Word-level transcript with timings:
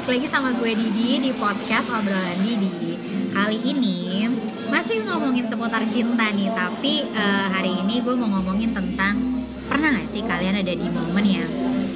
balik 0.00 0.16
lagi 0.16 0.32
sama 0.32 0.56
gue 0.56 0.72
Didi 0.72 1.28
di 1.28 1.30
podcast 1.36 1.92
obrolan 1.92 2.40
Didi. 2.40 2.96
Kali 3.36 3.60
ini 3.60 4.24
masih 4.72 5.04
ngomongin 5.04 5.44
seputar 5.44 5.84
cinta 5.92 6.32
nih, 6.32 6.48
tapi 6.56 7.04
eh, 7.04 7.46
hari 7.52 7.84
ini 7.84 8.00
gue 8.00 8.16
mau 8.16 8.32
ngomongin 8.40 8.72
tentang 8.72 9.44
pernah 9.68 9.92
gak 9.92 10.08
sih 10.08 10.24
kalian 10.24 10.56
ada 10.56 10.72
di 10.72 10.88
momen 10.88 11.20
yang 11.28 11.50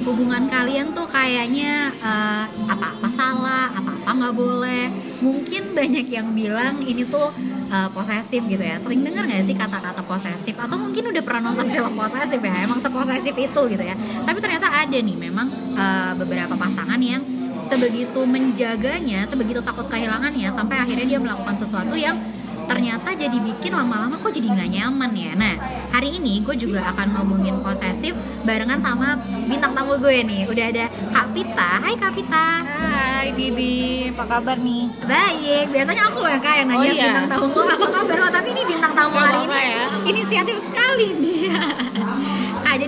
hubungan 0.05 0.45
kalian 0.53 0.93
tuh 0.93 1.09
kayaknya 1.09 1.89
eh, 1.97 2.45
apa-apa 2.69 3.09
salah, 3.09 3.73
apa-apa 3.73 4.09
nggak 4.21 4.35
boleh. 4.37 4.85
Mungkin 5.25 5.73
banyak 5.73 6.05
yang 6.05 6.29
bilang 6.37 6.85
ini 6.85 7.09
tuh 7.09 7.33
eh, 7.73 7.89
posesif 7.89 8.45
gitu 8.45 8.61
ya. 8.61 8.77
Sering 8.77 9.01
dengar 9.01 9.25
gak 9.25 9.49
sih 9.49 9.57
kata-kata 9.57 10.05
posesif? 10.05 10.53
Atau 10.53 10.77
mungkin 10.77 11.09
udah 11.09 11.23
pernah 11.25 11.49
nonton 11.49 11.73
film 11.73 11.97
posesif 11.97 12.37
ya? 12.37 12.53
Emang 12.69 12.77
seposesif 12.85 13.33
itu 13.33 13.61
gitu 13.65 13.81
ya. 13.81 13.97
Tapi 13.97 14.37
ternyata 14.37 14.69
ada 14.69 14.93
nih 15.01 15.17
memang 15.17 15.49
eh, 15.73 16.13
beberapa 16.21 16.53
pasangan 16.53 17.01
yang 17.01 17.34
sebegitu 17.65 18.19
menjaganya, 18.23 19.25
sebegitu 19.25 19.59
takut 19.59 19.85
kehilangannya 19.85 20.49
sampai 20.49 20.77
akhirnya 20.79 21.05
dia 21.05 21.19
melakukan 21.19 21.55
sesuatu 21.55 21.95
yang 21.95 22.17
ternyata 22.65 23.13
jadi 23.13 23.37
bikin 23.37 23.77
lama-lama 23.77 24.17
kok 24.17 24.33
jadi 24.33 24.49
nggak 24.49 24.69
nyaman 24.73 25.11
ya. 25.13 25.31
Nah 25.37 25.53
hari 25.93 26.17
ini 26.17 26.41
gue 26.41 26.57
juga 26.57 26.81
akan 26.89 27.13
ngomongin 27.13 27.61
posesif 27.61 28.17
barengan 28.41 28.81
sama 28.81 29.21
bintang 29.45 29.77
tamu 29.77 30.01
gue 30.01 30.25
nih. 30.25 30.49
Udah 30.49 30.65
ada 30.73 30.85
Kak 31.13 31.29
Pita. 31.31 31.71
Hai 31.77 31.93
Kak 31.93 32.17
Pita. 32.17 32.47
Hai 32.65 33.29
Didi, 33.37 34.09
apa 34.09 34.25
kabar 34.25 34.57
nih? 34.57 34.89
Baik. 35.05 35.65
Biasanya 35.69 36.03
aku 36.09 36.17
loh 36.25 36.31
yang 36.31 36.41
kak 36.41 36.55
yang 36.57 36.67
nanya 36.67 36.81
Oh, 36.81 36.89
iya. 36.89 37.03
bintang 37.05 37.27
tamu 37.29 37.47
apa 37.53 37.87
kabar 37.93 38.17
lo. 38.17 38.27
Tapi 38.33 38.47
ini 38.49 38.61
bintang 38.65 38.93
tamu 38.97 39.15
hari 39.15 39.39
ini 39.45 39.59
ya. 39.61 39.85
inisiatif 40.03 40.57
sekali 40.65 41.07
nih. 41.21 41.41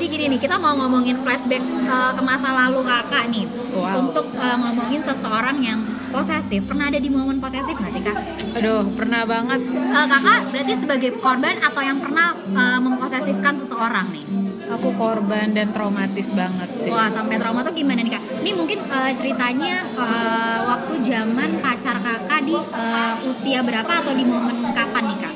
Gini 0.07 0.31
nih, 0.31 0.39
kita 0.39 0.55
mau 0.55 0.71
ngomongin 0.79 1.19
flashback 1.19 1.59
uh, 1.83 2.15
ke 2.15 2.21
masa 2.23 2.55
lalu 2.55 2.79
kakak 2.87 3.27
nih 3.27 3.45
Wow. 3.77 4.09
Untuk 4.09 4.25
uh, 4.33 4.57
ngomongin 4.57 5.05
seseorang 5.05 5.61
yang 5.61 5.77
posesif 6.09 6.65
Pernah 6.65 6.89
ada 6.89 6.97
di 6.97 7.13
momen 7.13 7.37
posesif 7.37 7.77
gak 7.77 7.91
sih 7.93 8.01
kak? 8.01 8.15
Aduh, 8.57 8.89
pernah 8.97 9.21
banget. 9.27 9.61
Uh, 9.69 10.07
kakak 10.09 10.39
berarti 10.49 10.73
sebagai 10.81 11.11
korban 11.21 11.61
atau 11.61 11.81
yang 11.85 11.99
pernah 12.01 12.33
uh, 12.57 12.79
memposesifkan 12.81 13.53
seseorang 13.61 14.07
nih? 14.09 14.25
Aku 14.67 14.91
korban 14.97 15.53
dan 15.53 15.71
traumatis 15.71 16.27
banget 16.33 16.67
sih. 16.73 16.89
Wah 16.89 17.07
sampai 17.07 17.37
trauma 17.39 17.61
tuh 17.61 17.71
gimana 17.71 18.01
nih 18.01 18.17
kak? 18.17 18.23
Ini 18.41 18.51
mungkin 18.57 18.79
uh, 18.89 19.11
ceritanya 19.13 19.85
uh, 19.93 20.59
waktu 20.67 21.03
zaman 21.03 21.61
pacar 21.61 22.01
kakak 22.01 22.41
di 22.47 22.55
uh, 22.55 23.15
usia 23.29 23.61
berapa 23.61 23.91
atau 23.91 24.15
di 24.15 24.25
momen 24.25 24.55
kapan 24.73 25.03
nih 25.11 25.19
kak? 25.21 25.33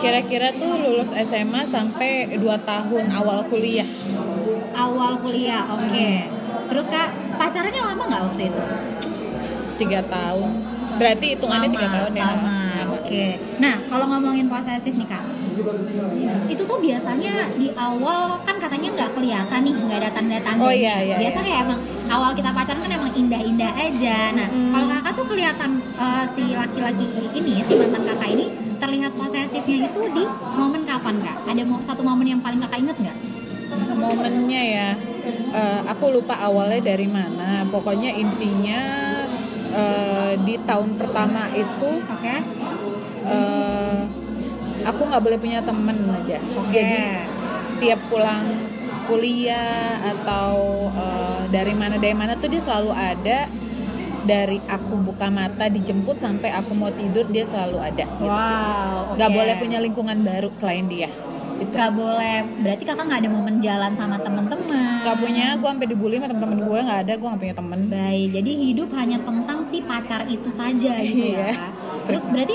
Kira-kira 0.00 0.48
tuh 0.56 0.72
lulus 0.80 1.12
SMA 1.12 1.68
sampai 1.68 2.40
2 2.40 2.40
tahun 2.64 3.04
awal 3.12 3.44
kuliah. 3.52 3.84
Awal 4.72 5.20
kuliah, 5.20 5.68
oke. 5.68 6.10
Terus 6.72 6.86
kak 6.88 7.08
pacarannya 7.36 7.82
lama 7.84 8.02
nggak 8.08 8.22
waktu 8.32 8.42
itu? 8.48 8.62
Tiga 9.76 10.00
tahun. 10.08 10.50
Berarti 10.96 11.26
hitungannya 11.36 11.68
tiga 11.68 11.88
tahun 11.92 12.12
ya. 12.16 12.24
Lama, 12.32 12.60
oke. 12.96 13.24
Nah 13.60 13.74
kalau 13.92 14.04
ngomongin 14.08 14.48
posesif 14.48 14.92
nih 14.96 15.08
kak, 15.08 15.24
itu 16.48 16.62
tuh 16.64 16.78
biasanya 16.80 17.52
di 17.60 17.68
awal 17.76 18.40
kan 18.48 18.56
katanya 18.56 18.88
nggak 18.96 19.10
kelihatan 19.12 19.60
nih, 19.68 19.74
nggak 19.84 19.98
ada 20.00 20.10
tanda-tanda. 20.16 20.64
Oh, 20.64 20.72
iya, 20.72 20.96
iya, 21.04 21.16
Biasa 21.20 21.38
iya. 21.40 21.44
kayak 21.44 21.60
emang 21.68 21.80
awal 22.08 22.30
kita 22.32 22.50
pacaran 22.56 22.80
kan 22.80 22.92
emang 22.96 23.12
indah-indah 23.12 23.72
aja. 23.76 24.18
Nah 24.32 24.48
Mm-mm. 24.48 24.72
kalau 24.72 24.86
kakak 24.96 25.12
tuh 25.12 25.26
kelihatan 25.28 25.70
eh, 25.76 26.24
si 26.32 26.42
laki-laki 26.56 27.04
ini, 27.36 27.54
si 27.68 27.72
mantan 27.76 28.02
kakak 28.08 28.30
ini 28.32 28.69
terlihat 28.80 29.12
posesifnya 29.14 29.92
itu 29.92 30.00
di 30.10 30.24
momen 30.56 30.82
kapan 30.88 31.20
kak? 31.20 31.36
Ada 31.44 31.62
satu 31.84 32.02
momen 32.02 32.26
yang 32.26 32.40
paling 32.40 32.58
kakak 32.64 32.80
inget 32.80 32.96
nggak? 32.96 33.18
Momennya 33.94 34.62
ya, 34.64 34.88
eh, 35.54 35.80
aku 35.86 36.10
lupa 36.10 36.34
awalnya 36.40 36.80
dari 36.96 37.06
mana. 37.06 37.62
Pokoknya 37.68 38.10
intinya 38.16 38.80
eh, 39.70 40.32
di 40.42 40.58
tahun 40.64 40.96
pertama 40.96 41.46
itu 41.52 42.02
Oke. 42.02 42.36
eh, 43.28 44.00
aku 44.82 45.00
nggak 45.06 45.22
boleh 45.22 45.38
punya 45.38 45.60
temen 45.60 45.98
aja. 46.10 46.40
Oke. 46.40 46.72
Jadi 46.72 47.00
setiap 47.68 48.00
pulang 48.10 48.48
kuliah 49.06 50.00
atau 50.02 50.88
eh, 50.90 51.42
dari 51.52 51.74
mana 51.76 52.00
dari 52.00 52.16
mana 52.16 52.34
tuh 52.34 52.48
dia 52.50 52.62
selalu 52.64 52.90
ada. 52.96 53.46
Dari 54.30 54.58
aku 54.70 54.94
buka 55.02 55.26
mata 55.26 55.66
dijemput 55.66 56.22
sampai 56.22 56.54
aku 56.54 56.70
mau 56.70 56.94
tidur 56.94 57.26
dia 57.26 57.42
selalu 57.42 57.78
ada. 57.82 58.04
Wow. 58.22 59.18
Nggak 59.18 59.30
oke. 59.30 59.36
boleh 59.42 59.54
punya 59.58 59.78
lingkungan 59.82 60.18
baru 60.22 60.48
selain 60.54 60.86
dia. 60.86 61.10
Itu. 61.60 61.76
Gak 61.76 61.92
boleh. 61.92 62.40
Berarti 62.64 62.82
kakak 62.88 63.04
nggak 63.04 63.20
ada 63.20 63.30
momen 63.30 63.56
jalan 63.60 63.92
sama 63.92 64.16
temen-temen. 64.16 65.04
Gak 65.04 65.16
punya, 65.20 65.46
gue 65.60 65.68
sampai 65.68 65.88
dibully 65.92 66.16
sama 66.16 66.28
temen-temen 66.32 66.58
gue 66.64 66.78
nggak 66.88 67.00
ada, 67.04 67.12
gue 67.20 67.28
gak 67.28 67.42
punya 67.42 67.56
temen. 67.56 67.78
Baik, 67.92 68.28
jadi 68.32 68.50
hidup 68.64 68.88
hanya 68.96 69.18
tentang 69.20 69.58
si 69.68 69.78
pacar 69.84 70.24
itu 70.24 70.48
saja 70.48 70.92
gitu 71.04 71.26
ya. 71.36 71.52
Iya. 71.52 71.68
Terus 72.08 72.22
berarti 72.24 72.54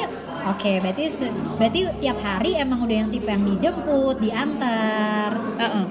oke, 0.49 0.71
berarti 0.81 1.03
se- 1.13 1.33
berarti 1.61 1.79
tiap 2.01 2.17
hari 2.17 2.57
emang 2.57 2.81
udah 2.81 2.97
yang 3.05 3.09
tipe 3.13 3.29
yang 3.29 3.45
dijemput, 3.45 4.15
diantar. 4.17 5.31
Heeh. 5.61 5.85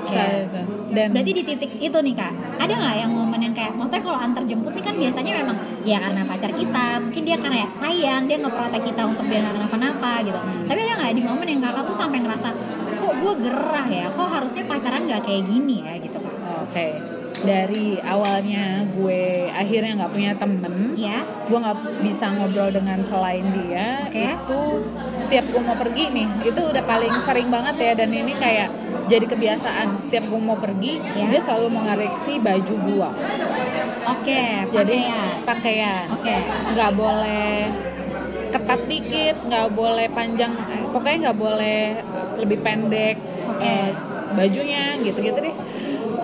Oke. 0.00 0.16
Itu. 0.16 0.60
Dan 0.94 1.08
Berarti 1.10 1.32
di 1.34 1.42
titik 1.42 1.70
itu 1.78 1.98
nih 1.98 2.14
kak, 2.14 2.32
ada 2.58 2.72
nggak 2.72 2.94
yang 3.02 3.10
momen 3.10 3.40
yang 3.42 3.54
kayak, 3.54 3.72
maksudnya 3.74 4.02
kalau 4.06 4.18
antar 4.18 4.42
jemput 4.46 4.72
nih 4.74 4.84
kan 4.84 4.94
biasanya 4.94 5.32
memang 5.42 5.56
ya 5.82 5.98
karena 5.98 6.22
pacar 6.26 6.50
kita, 6.54 6.86
mungkin 7.02 7.22
dia 7.26 7.36
karena 7.38 7.56
ya 7.66 7.68
sayang, 7.78 8.22
dia 8.30 8.36
ngeprotek 8.38 8.82
kita 8.82 9.02
untuk 9.04 9.24
biar 9.26 9.40
nggak 9.42 9.54
kenapa-napa 9.58 10.12
gitu. 10.22 10.40
Tapi 10.70 10.78
ada 10.78 10.94
nggak 11.02 11.12
di 11.14 11.22
momen 11.22 11.46
yang 11.46 11.60
kakak 11.60 11.84
tuh 11.86 11.96
sampai 11.98 12.18
ngerasa, 12.22 12.48
kok 12.98 13.14
gue 13.18 13.32
gerah 13.42 13.86
ya, 13.90 14.06
kok 14.10 14.28
harusnya 14.30 14.62
pacaran 14.64 15.02
nggak 15.06 15.22
kayak 15.26 15.42
gini 15.46 15.76
ya 15.82 15.94
gitu 15.98 16.18
kak? 16.22 16.34
oke. 16.64 16.88
Dari 17.44 18.00
awalnya 18.00 18.88
gue 18.88 19.52
akhirnya 19.52 19.92
nggak 20.00 20.12
punya 20.14 20.32
temen, 20.38 20.96
Ya, 20.96 21.20
gue 21.44 21.58
nggak 21.58 21.76
bisa 22.00 22.32
ngobrol 22.32 22.72
dengan 22.72 23.04
selain 23.04 23.44
dia. 23.52 24.08
Oke. 24.08 24.24
Itu 24.32 24.60
setiap 25.20 25.44
gue 25.52 25.60
mau 25.60 25.76
pergi 25.76 26.04
nih, 26.14 26.28
itu 26.46 26.60
udah 26.62 26.82
paling 26.88 27.12
sering 27.26 27.52
banget 27.52 27.76
ya. 27.76 27.92
Dan 28.00 28.16
ini 28.16 28.32
kayak 28.38 28.72
jadi 29.06 29.24
kebiasaan. 29.24 29.98
Setiap 29.98 30.24
gue 30.26 30.40
mau 30.40 30.56
pergi, 30.56 30.98
Ya. 30.98 31.28
dia 31.28 31.40
selalu 31.40 31.68
mengoreksi 31.72 32.38
baju 32.38 32.74
gue. 32.78 33.08
oke, 34.04 34.42
Jadi 34.70 34.98
pakaian. 35.00 35.36
pakaian. 35.44 36.04
Oke. 36.10 36.34
nggak 36.72 36.90
boleh 36.94 37.54
ketat 38.50 38.80
dikit, 38.86 39.36
nggak 39.42 39.66
boleh 39.70 40.06
panjang, 40.08 40.52
pokoknya 40.88 41.18
nggak 41.24 41.38
boleh 41.38 41.80
lebih 42.36 42.58
pendek 42.60 43.16
Oke. 43.48 43.64
eh, 43.64 43.90
bajunya 44.32 44.94
gitu-gitu 45.00 45.38
deh. 45.40 45.56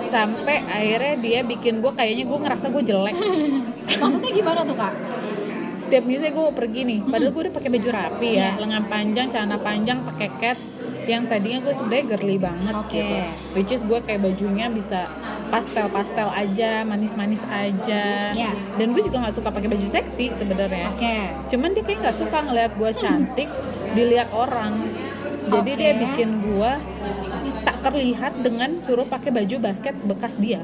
Sampai 0.06 0.62
akhirnya 0.62 1.14
dia 1.16 1.40
bikin 1.42 1.78
gue 1.78 1.92
kayaknya 1.92 2.24
gue 2.24 2.38
ngerasa 2.40 2.66
gue 2.68 2.82
jelek. 2.82 3.16
Maksudnya 4.00 4.30
gimana 4.32 4.60
tuh 4.62 4.74
kak? 4.74 4.94
Setiap 5.80 6.04
misalnya 6.04 6.30
gue 6.30 6.44
mau 6.44 6.52
pergi 6.52 6.80
nih, 6.84 7.00
padahal 7.02 7.30
gue 7.30 7.42
udah 7.42 7.54
pakai 7.54 7.70
baju 7.70 7.88
rapi 7.90 8.28
ya, 8.30 8.36
Iya. 8.36 8.50
lengan 8.58 8.84
panjang, 8.86 9.26
celana 9.26 9.56
panjang, 9.56 9.98
pakai 10.04 10.28
cats 10.38 10.62
yang 11.08 11.24
tadinya 11.28 11.58
gue 11.64 11.74
sebenarnya 11.74 12.04
girly 12.16 12.36
banget 12.36 12.74
Oke. 12.76 12.96
gitu. 12.96 13.16
Which 13.56 13.70
is 13.72 13.82
gue 13.84 13.98
kayak 14.04 14.20
bajunya 14.20 14.66
bisa 14.68 15.08
pastel-pastel 15.50 16.28
aja, 16.30 16.86
manis-manis 16.86 17.42
aja. 17.48 18.32
Iya. 18.32 18.52
Dan 18.78 18.94
gue 18.94 19.02
juga 19.02 19.24
nggak 19.24 19.34
suka 19.34 19.48
pakai 19.50 19.68
baju 19.70 19.86
seksi 19.88 20.36
sebenarnya. 20.36 20.92
Oke. 20.94 21.16
cuman 21.50 21.74
dia 21.74 21.82
kayak 21.82 21.98
nggak 22.06 22.16
suka 22.16 22.38
ngeliat 22.46 22.72
gue 22.78 22.90
cantik 22.94 23.48
dilihat 23.94 24.28
orang 24.30 24.86
jadi 25.50 25.70
Oke. 25.74 25.80
dia 25.80 25.92
bikin 25.98 26.30
gue 26.46 26.72
tak 27.66 27.76
terlihat 27.82 28.32
dengan 28.44 28.78
suruh 28.78 29.08
pakai 29.08 29.34
baju 29.34 29.56
basket 29.58 29.94
bekas 30.06 30.38
dia 30.38 30.62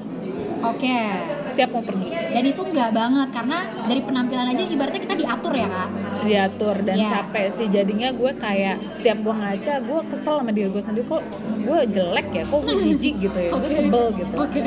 Oke. 0.67 0.99
setiap 1.47 1.71
mau 1.71 1.81
pergi 1.81 2.11
Dan 2.11 2.43
itu 2.45 2.61
nggak 2.61 2.91
banget 2.91 3.29
karena 3.31 3.59
dari 3.83 4.01
penampilan 4.01 4.47
aja 4.47 4.63
ibaratnya 4.63 5.01
kita 5.01 5.17
diatur 5.17 5.53
ya 5.53 5.67
kak. 5.67 5.89
diatur 6.23 6.77
dan 6.83 6.97
Iya. 6.97 7.09
capek 7.09 7.47
sih 7.49 7.67
jadinya 7.69 8.09
gue 8.11 8.33
kayak 8.35 8.77
setiap 8.91 9.19
gue 9.19 9.33
ngaca 9.33 9.75
gue 9.81 10.01
kesel 10.07 10.35
sama 10.37 10.51
diri 10.51 10.69
gue 10.69 10.83
sendiri 10.83 11.07
kok 11.07 11.23
gue 11.61 11.79
jelek 11.89 12.29
ya 12.31 12.45
kok 12.45 12.61
gue 12.61 12.75
jijik 12.83 13.15
gitu 13.21 13.39
ya 13.39 13.51
gue 13.53 13.71
sebel 13.71 14.05
gitu 14.13 14.35
Oke. 14.35 14.61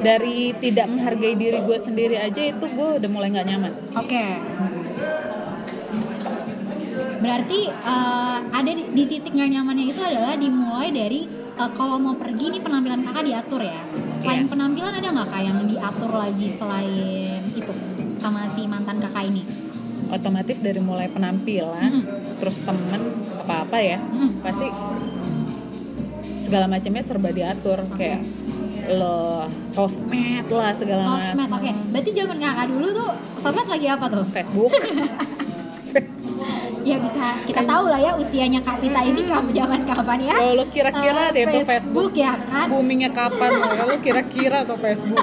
dari 0.00 0.38
tidak 0.54 0.86
menghargai 0.86 1.34
diri 1.34 1.58
gue 1.60 1.78
sendiri 1.78 2.16
aja 2.18 2.42
itu 2.42 2.64
gue 2.66 2.88
udah 2.98 3.08
mulai 3.08 3.28
nggak 3.30 3.46
nyaman 3.46 3.72
Oke. 3.94 4.24
Berarti 7.20 7.58
eh, 7.68 8.38
ada 8.50 8.70
di, 8.70 8.82
di 8.90 9.04
titik 9.06 9.30
nggak 9.30 9.50
nyamannya 9.50 9.86
itu 9.86 10.00
adalah 10.00 10.34
dimulai 10.34 10.88
dari 10.90 11.20
eh, 11.28 11.70
kalau 11.70 11.96
mau 11.96 12.16
pergi 12.16 12.48
nih 12.50 12.60
penampilan 12.60 13.00
kakak 13.02 13.24
diatur 13.24 13.60
ya. 13.60 13.80
Selain 14.20 14.38
Iya. 14.38 14.48
penampilan 14.48 14.92
ada 14.94 15.08
nggak 15.10 15.28
kak 15.28 15.42
yang 15.42 15.58
diatur 15.64 16.10
lagi 16.12 16.48
selain 16.50 17.40
itu 17.50 17.72
sama 18.14 18.44
si 18.50 18.64
mantan 18.64 18.98
kakak 18.98 19.26
ini? 19.26 19.44
otomatis 20.10 20.58
dari 20.58 20.80
mulai 20.80 21.06
penampilan 21.06 22.02
Mm. 22.02 22.04
terus 22.36 22.58
temen 22.60 22.98
apa 23.38 23.62
apa 23.62 23.78
ya 23.78 24.02
Mm. 24.02 24.42
pasti 24.42 24.66
segala 26.36 26.66
macamnya 26.66 26.98
serba 27.00 27.30
diatur 27.30 27.86
kayak 27.94 28.18
lo 28.90 29.46
sosmed 29.62 30.50
lah 30.50 30.74
segala 30.74 31.06
Sosmed, 31.06 31.46
oke. 31.46 31.62
macam 31.62 31.74
Berarti 31.94 32.10
zaman 32.12 32.36
kakak 32.36 32.66
dulu 32.66 32.86
tuh 32.90 33.10
sosmed 33.38 33.68
lagi 33.68 33.86
apa 33.86 34.04
tuh? 34.08 34.24
Facebook 34.26 34.72
ya 36.80 36.96
bisa 36.96 37.24
kita 37.44 37.62
tahu 37.62 37.84
lah 37.86 38.00
ya 38.00 38.12
usianya 38.14 38.60
Kak 38.60 38.80
Pita 38.80 39.00
ini 39.02 39.28
kamu 39.28 39.52
zaman 39.52 39.80
kapan 39.84 40.18
ya 40.24 40.34
Kalau 40.34 40.52
lo 40.56 40.64
kira-kira 40.66 41.22
Eh, 41.28 41.32
deh 41.32 41.44
tuh 41.46 41.62
Facebook 41.62 42.12
ya 42.12 42.32
kan 42.48 42.66
boomingnya 42.66 43.10
kapan? 43.10 43.50
Kalau 43.52 43.96
kira-kira 43.98 44.58
tuh 44.64 44.76
Facebook. 44.76 45.20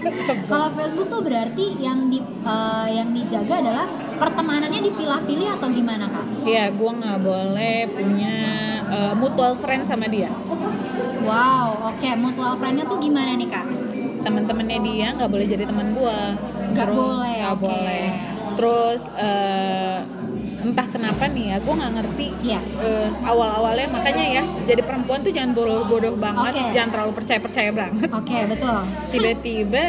kalau 0.50 0.68
Facebook 0.72 1.06
tuh 1.08 1.20
berarti 1.20 1.66
yang 1.76 2.06
di 2.06 2.18
eh, 2.22 2.88
yang 2.92 3.10
dijaga 3.10 3.54
adalah 3.58 3.86
pertemanannya 4.16 4.80
dipilah-pilih 4.82 5.48
atau 5.50 5.66
gimana 5.68 6.06
kak? 6.06 6.24
Iya, 6.46 6.70
gue 6.70 6.90
nggak 6.94 7.18
boleh 7.20 7.76
punya 7.90 8.34
uh, 8.86 9.14
mutual 9.18 9.58
friend 9.58 9.82
sama 9.82 10.06
dia. 10.06 10.30
Wow, 11.22 11.90
oke 11.90 12.08
mutual 12.18 12.54
friend-nya 12.54 12.86
tuh 12.86 12.98
gimana 12.98 13.34
nih 13.34 13.50
kak? 13.50 13.66
Teman-temannya 14.22 14.78
dia 14.82 15.06
nggak 15.14 15.26
boleh 15.26 15.46
jadi 15.46 15.64
teman 15.66 15.90
gue. 15.92 16.18
Nggak 16.72 16.88
boleh, 16.88 17.36
Nggak 17.42 17.54
oke. 17.58 17.62
boleh. 17.66 18.06
Terus 18.52 19.02
uh, 19.16 19.98
entah 20.62 20.86
kenapa 20.86 21.26
nih 21.28 21.44
ya, 21.52 21.56
gue 21.58 21.74
nggak 21.74 21.92
ngerti. 21.98 22.28
Iya. 22.42 22.60
uh, 22.78 23.08
awal-awalnya 23.26 23.88
makanya 23.90 24.24
ya, 24.40 24.42
jadi 24.66 24.82
perempuan 24.86 25.20
tuh 25.26 25.32
jangan 25.34 25.52
bodoh-bodoh 25.58 26.14
banget, 26.16 26.52
Oke. 26.54 26.64
jangan 26.74 26.90
terlalu 26.94 27.12
percaya-percaya 27.18 27.70
banget. 27.74 28.08
Oke 28.14 28.38
betul. 28.46 28.78
Tiba-tiba 29.10 29.84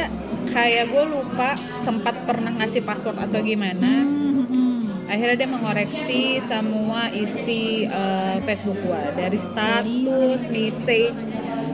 kayak 0.50 0.86
gue 0.92 1.04
lupa 1.08 1.56
sempat 1.80 2.16
pernah 2.28 2.52
ngasih 2.60 2.84
password 2.84 3.18
atau 3.22 3.40
gimana. 3.40 3.86
Hmm, 3.86 4.44
hmm, 4.44 5.08
akhirnya 5.08 5.46
dia 5.46 5.50
mengoreksi 5.50 6.22
semua 6.44 7.08
isi 7.14 7.88
uh, 7.88 8.42
Facebook 8.44 8.76
gua 8.84 9.14
dari 9.16 9.38
status, 9.40 10.50
message, 10.52 11.24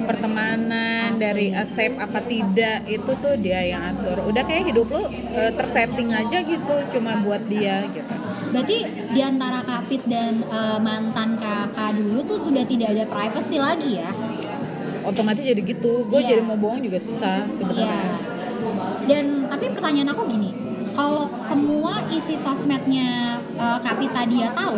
pertemanan, 0.06 1.18
dari 1.18 1.54
accept 1.54 1.98
apa 1.98 2.20
tidak 2.26 2.86
itu 2.90 3.12
tuh 3.22 3.36
dia 3.40 3.62
yang 3.64 3.96
atur. 3.96 4.28
Udah 4.28 4.44
kayak 4.46 4.74
hidup 4.74 4.88
lu 4.92 5.02
uh, 5.02 5.08
tersetting 5.56 6.14
aja 6.14 6.42
gitu, 6.44 6.76
cuma 6.94 7.22
buat 7.24 7.42
dia 7.48 7.86
gitu. 7.90 8.14
Berarti 8.50 8.78
di 9.10 9.22
antara 9.22 9.62
Kak 9.62 9.86
Pit 9.86 10.04
dan 10.06 10.42
eh, 10.42 10.80
mantan 10.80 11.38
kakak 11.38 11.96
dulu 11.96 12.20
tuh 12.26 12.40
sudah 12.42 12.64
tidak 12.64 12.88
ada 12.92 13.04
privacy 13.06 13.58
lagi 13.58 13.92
ya? 13.98 14.10
Otomatis 15.02 15.42
jadi 15.42 15.60
gitu. 15.60 16.06
Gue 16.06 16.22
Iya. 16.22 16.30
jadi 16.32 16.42
mau 16.44 16.56
bohong 16.56 16.82
juga 16.82 16.98
susah 16.98 17.46
sebenarnya. 17.50 18.20
Dan 19.06 19.26
tapi 19.48 19.66
pertanyaan 19.70 20.10
aku 20.12 20.28
gini, 20.28 20.54
kalau 20.92 21.30
semua 21.46 22.06
isi 22.10 22.36
sosmednya 22.36 23.38
eh, 23.54 23.78
Kak 23.80 23.96
Pita 23.98 24.22
dia 24.26 24.50
tahu, 24.52 24.78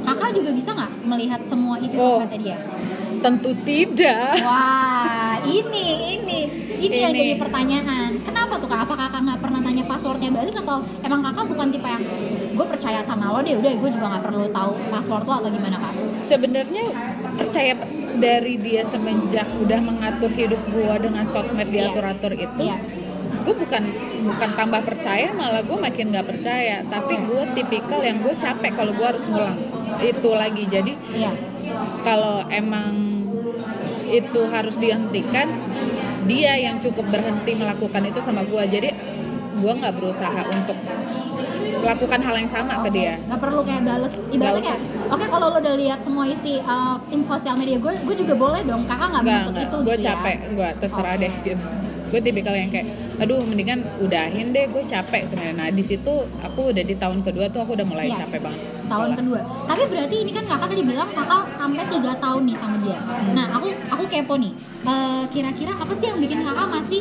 kakak 0.00 0.30
juga 0.32 0.50
bisa 0.52 0.70
nggak 0.72 0.92
melihat 1.04 1.40
semua 1.44 1.76
isi 1.78 1.96
Oh. 1.96 2.18
sosmednya 2.18 2.40
dia? 2.40 2.58
Tentu 3.20 3.52
tidak. 3.62 4.32
Wah, 4.40 5.36
ini 5.44 6.16
ini 6.16 6.38
ini 6.80 6.96
yang 6.96 7.12
Ini. 7.12 7.20
jadi 7.20 7.32
pertanyaan. 7.36 8.10
Kenapa 8.24 8.56
tuh 8.56 8.64
kak? 8.64 8.88
Apa 8.88 8.94
kakak 8.96 9.20
nggak 9.28 9.40
pernah 9.44 9.60
tanya 9.60 9.84
passwordnya 9.84 10.30
balik 10.32 10.56
atau 10.56 10.80
emang 11.00 11.20
kakak 11.20 11.44
bukan 11.46 11.66
tipe 11.68 11.84
yang 11.84 12.04
gue 12.50 12.66
percaya 12.66 13.00
sama 13.04 13.28
lo 13.28 13.40
deh, 13.40 13.56
udah 13.56 13.72
gue 13.76 13.90
juga 13.92 14.06
nggak 14.08 14.24
perlu 14.24 14.46
tahu 14.48 14.72
password 14.88 15.24
lo 15.24 15.34
atau 15.38 15.50
gimana 15.50 15.76
kak? 15.76 15.92
Sebenarnya 16.24 16.84
percaya 17.36 17.72
dari 18.16 18.56
dia 18.56 18.82
semenjak 18.82 19.48
udah 19.56 19.80
mengatur 19.80 20.28
hidup 20.30 20.60
gua 20.68 20.96
dengan 20.96 21.24
sosmed 21.24 21.68
Iya. 21.68 21.92
diatur-atur 21.92 22.32
itu. 22.34 22.62
Iya. 22.64 22.76
gue 23.40 23.56
bukan 23.56 23.80
bukan 24.28 24.50
tambah 24.52 24.84
percaya 24.84 25.32
malah 25.32 25.64
gue 25.64 25.72
makin 25.72 26.12
nggak 26.12 26.28
percaya 26.28 26.84
tapi 26.84 27.16
gue 27.24 27.40
tipikal 27.56 28.04
yang 28.04 28.20
gue 28.20 28.36
capek 28.36 28.76
kalau 28.76 28.92
gue 28.92 29.00
harus 29.00 29.24
ngulang 29.24 29.56
itu 29.96 30.28
lagi 30.28 30.68
jadi 30.68 30.92
Iya. 31.08 31.32
kalau 32.04 32.44
emang 32.52 33.09
itu 34.10 34.40
harus 34.50 34.74
dihentikan 34.76 35.46
dia 36.26 36.52
yang 36.58 36.82
cukup 36.82 37.06
berhenti 37.08 37.54
melakukan 37.56 38.02
itu 38.06 38.20
sama 38.20 38.42
gue 38.44 38.62
jadi 38.66 38.90
gue 39.60 39.72
nggak 39.72 39.94
berusaha 39.98 40.40
untuk 40.50 40.76
melakukan 41.80 42.20
hal 42.20 42.34
yang 42.36 42.50
sama 42.50 42.76
ke 42.84 42.92
dia. 42.92 43.16
Gak 43.24 43.40
perlu 43.40 43.64
kayak 43.64 43.82
balas 43.88 44.12
ibaratnya 44.28 44.76
Nggak 44.76 44.76
kayak 44.84 45.12
oke 45.16 45.24
kalau 45.32 45.46
lo 45.48 45.58
udah 45.64 45.74
lihat 45.80 46.00
semua 46.04 46.24
isi 46.28 46.60
uh, 46.60 47.00
in 47.08 47.24
sosial 47.24 47.56
media 47.56 47.80
gue 47.80 47.92
gue 48.04 48.16
juga 48.20 48.36
boleh 48.36 48.60
dong. 48.68 48.84
Kakak 48.84 49.08
nggak 49.16 49.22
nggak 49.24 49.40
menuntut 49.40 49.54
nggak. 49.56 49.64
itu 49.64 49.76
gue 49.80 49.96
gitu 49.96 50.06
capek. 50.06 50.36
Ya 50.36 50.48
gue 50.52 50.68
terserah 50.84 51.14
Oke. 51.16 51.22
deh 51.24 51.32
gitu. 51.40 51.64
Gue 52.10 52.20
tipikal 52.20 52.54
yang 52.58 52.70
kayak 52.74 52.86
aduh 53.16 53.40
mendingan 53.48 53.80
udahin 53.96 54.52
deh 54.52 54.64
gue 54.68 54.82
capek 54.84 55.22
sebenarnya. 55.32 55.56
Nah 55.56 55.68
di 55.72 55.84
situ 55.84 56.12
aku 56.44 56.60
udah 56.68 56.84
di 56.84 56.94
tahun 57.00 57.24
kedua 57.24 57.48
tuh 57.48 57.64
aku 57.64 57.72
udah 57.80 57.86
mulai 57.88 58.12
Iya. 58.12 58.28
capek 58.28 58.40
banget 58.44 58.79
tahun 58.90 59.10
kedua. 59.14 59.40
Tapi 59.70 59.82
berarti 59.86 60.16
ini 60.26 60.30
kan 60.34 60.44
kakak 60.50 60.68
tadi 60.74 60.82
bilang 60.82 61.08
kakak 61.14 61.42
sampai 61.54 61.84
tiga 61.86 62.12
tahun 62.18 62.42
nih 62.50 62.56
sama 62.58 62.76
dia. 62.82 62.98
Hmm. 62.98 63.32
nah 63.38 63.46
aku 63.54 63.68
aku 63.94 64.02
kepo 64.10 64.34
nih. 64.34 64.52
Eh, 64.80 65.22
kira-kira 65.30 65.72
apa 65.78 65.92
sih 65.94 66.06
yang 66.10 66.18
bikin 66.18 66.42
kakak 66.42 66.66
masih 66.66 67.00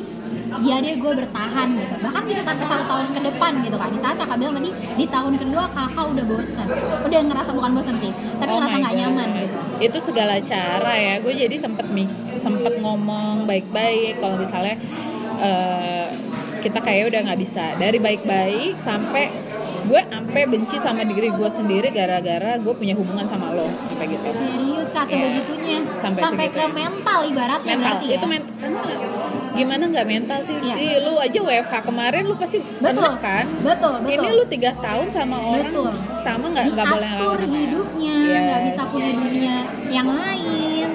ya 0.61 0.75
deh 0.83 0.93
gue 1.01 1.11
bertahan 1.25 1.67
gitu. 1.73 1.95
Bahkan 2.05 2.23
bisa 2.29 2.41
sampai 2.45 2.65
satu 2.69 2.83
tahun 2.85 3.07
ke 3.17 3.19
depan 3.33 3.51
gitu 3.65 3.77
kan 3.81 3.89
di 3.89 3.99
saat 3.99 4.15
kakak 4.21 4.37
bilang 4.37 4.53
tadi 4.61 4.69
di 4.77 5.05
tahun 5.09 5.33
kedua 5.41 5.63
kakak 5.73 6.05
udah 6.13 6.25
bosan 6.29 6.67
udah 7.09 7.19
ngerasa 7.25 7.51
bukan 7.57 7.71
bosan 7.73 7.95
sih 7.97 8.11
tapi 8.37 8.49
Oh 8.53 8.57
ngerasa 8.61 8.75
nggak 8.77 8.95
nyaman 9.01 9.27
gitu. 9.41 9.57
Itu 9.81 9.97
segala 10.03 10.35
cara 10.43 10.93
ya. 10.93 11.15
Gue 11.25 11.33
jadi 11.33 11.55
sempet 11.57 11.87
sempet 12.37 12.73
ngomong 12.77 13.49
baik-baik. 13.49 14.21
Kalau 14.21 14.37
misalnya 14.37 14.75
eh, 15.41 16.07
kita 16.59 16.83
kayak 16.83 17.09
udah 17.09 17.19
nggak 17.23 17.39
bisa 17.39 17.65
dari 17.79 17.97
baik-baik 17.97 18.75
sampai 18.75 19.48
gue 19.89 20.01
sampai 20.05 20.41
benci 20.45 20.77
sama 20.77 21.01
diri 21.01 21.27
gue 21.29 21.49
sendiri 21.49 21.89
gara-gara 21.89 22.51
gue 22.55 22.73
punya 22.73 22.93
hubungan 22.93 23.25
sama 23.25 23.49
lo 23.49 23.65
sampai 23.87 24.05
gitu 24.07 24.27
serius 24.29 24.89
kak 24.89 25.05
Iya. 25.05 25.13
sebegitunya 25.17 25.77
Sampai 25.97 26.21
sampai 26.21 26.47
ke 26.47 26.63
mental 26.69 27.19
ibaratnya 27.25 27.65
mental 27.67 27.81
berarti 27.81 28.05
ya 28.05 28.15
itu 28.15 28.27
mental 28.27 28.53
karena 28.55 28.81
gimana 29.51 29.83
nggak 29.87 30.07
mental 30.07 30.39
sih 30.39 30.55
Iya. 30.55 30.75
Ih, 30.77 30.95
lu 31.01 31.13
aja 31.17 31.39
WFH 31.41 31.73
kemarin 31.81 32.21
lu 32.23 32.35
pasti 32.35 32.57
betul 32.77 33.11
kan 33.17 33.45
betul 33.59 33.93
betul 33.99 34.13
ini 34.15 34.27
lu 34.31 34.43
tiga 34.45 34.71
tahun 34.77 35.07
sama 35.09 35.37
orang 35.41 35.67
Betul. 35.67 35.91
sama 36.21 36.45
nggak 36.47 36.65
nggak 36.69 36.87
boleh 36.87 37.09
apa-apa. 37.11 37.45
hidupnya 37.49 38.15
Yes. 38.21 38.41
nggak 38.45 38.61
bisa 38.63 38.81
punya 38.87 39.11
dunia 39.11 39.55
yang 39.89 40.07
lain 40.07 40.89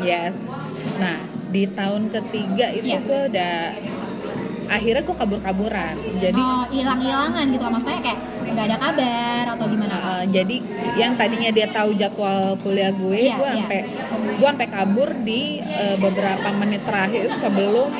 Yes. 0.00 0.32
Nah, 0.96 1.20
di 1.50 1.68
tahun 1.68 2.08
ketiga 2.08 2.66
itu 2.70 2.88
Iya. 2.88 2.98
gue 3.02 3.20
udah 3.28 3.56
akhirnya 4.70 5.02
gue 5.02 5.16
kabur-kaburan. 5.18 5.94
Jadi 6.22 6.38
oh 6.38 6.64
hilang-hilangan 6.70 7.44
gitu 7.50 7.64
maksudnya 7.66 8.00
kayak 8.00 8.18
nggak 8.50 8.66
ada 8.66 8.78
kabar 8.82 9.44
atau 9.54 9.66
gimana 9.70 9.94
uh, 9.94 10.24
jadi 10.26 10.56
yang 10.98 11.14
tadinya 11.14 11.54
dia 11.54 11.70
tahu 11.70 11.94
jadwal 11.94 12.58
kuliah 12.58 12.90
gue, 12.90 13.30
Iya, 13.30 13.38
gue 13.38 13.46
iya. 13.46 13.54
sampai 13.62 13.80
gue 14.42 14.48
sampai 14.50 14.68
kabur 14.68 15.08
di 15.22 15.62
uh, 15.62 15.94
beberapa 16.02 16.48
menit 16.58 16.82
terakhir 16.82 17.30
sebelum 17.38 17.94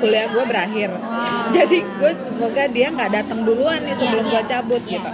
kuliah 0.00 0.26
gue 0.32 0.44
berakhir. 0.48 0.90
Wow. 0.96 1.52
Jadi 1.56 1.78
gue 1.84 2.12
semoga 2.24 2.64
dia 2.72 2.88
nggak 2.88 3.10
datang 3.12 3.44
duluan 3.44 3.84
nih 3.84 3.96
sebelum 4.00 4.24
Iya, 4.26 4.32
gue 4.32 4.42
iya. 4.42 4.48
cabut 4.48 4.82
Iya. 4.82 4.92
gitu. 4.96 5.10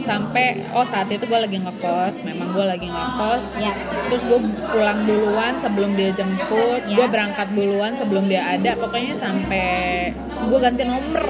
Sampai 0.00 0.66
oh 0.70 0.82
saat 0.82 1.06
itu 1.06 1.22
gue 1.22 1.38
lagi 1.38 1.58
ngekos, 1.58 2.22
memang 2.22 2.52
gue 2.52 2.64
lagi 2.64 2.88
ngekos. 2.88 3.44
ya 3.56 3.72
terus 4.06 4.26
gue 4.26 4.40
pulang 4.66 5.06
duluan 5.06 5.54
sebelum 5.58 5.94
dia 5.94 6.10
jemput 6.10 6.82
Ya. 6.82 6.96
gue 6.98 7.06
berangkat 7.06 7.48
duluan 7.54 7.94
sebelum 7.94 8.26
dia 8.26 8.42
ada 8.42 8.74
pokoknya 8.74 9.14
sampai 9.14 10.10
gue 10.50 10.58
ganti 10.58 10.82
nomor 10.82 11.22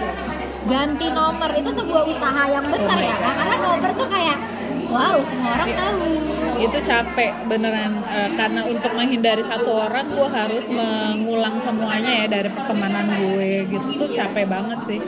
ganti 0.65 1.07
nomor 1.11 1.51
itu 1.53 1.71
sebuah 1.71 2.03
usaha 2.07 2.43
yang 2.47 2.65
besar 2.65 2.97
Oh 2.97 3.05
ya 3.05 3.17
Kak? 3.17 3.35
karena 3.37 3.57
nomor 3.59 3.91
tuh 3.93 4.09
kayak 4.09 4.39
wow 4.89 5.17
semua 5.29 5.51
orang 5.57 5.71
tahu 5.75 6.09
itu 6.61 6.79
capek 6.81 7.31
beneran 7.45 7.93
eh, 8.07 8.31
karena 8.33 8.61
untuk 8.65 8.93
menghindari 8.93 9.45
satu 9.45 9.71
orang 9.77 10.07
gue 10.09 10.29
harus 10.29 10.65
mengulang 10.69 11.57
semuanya 11.61 12.25
ya 12.25 12.27
dari 12.31 12.49
pertemanan 12.49 13.07
gue 13.13 13.69
gitu 13.69 13.89
tuh 13.99 14.09
capek 14.09 14.45
banget 14.47 14.79
sih 14.87 15.01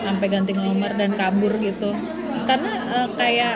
sampai 0.00 0.26
ganti 0.26 0.52
nomor 0.56 0.96
dan 0.96 1.12
kabur 1.12 1.52
gitu 1.60 1.92
karena 2.44 2.72
eh, 2.92 3.08
kayak 3.14 3.54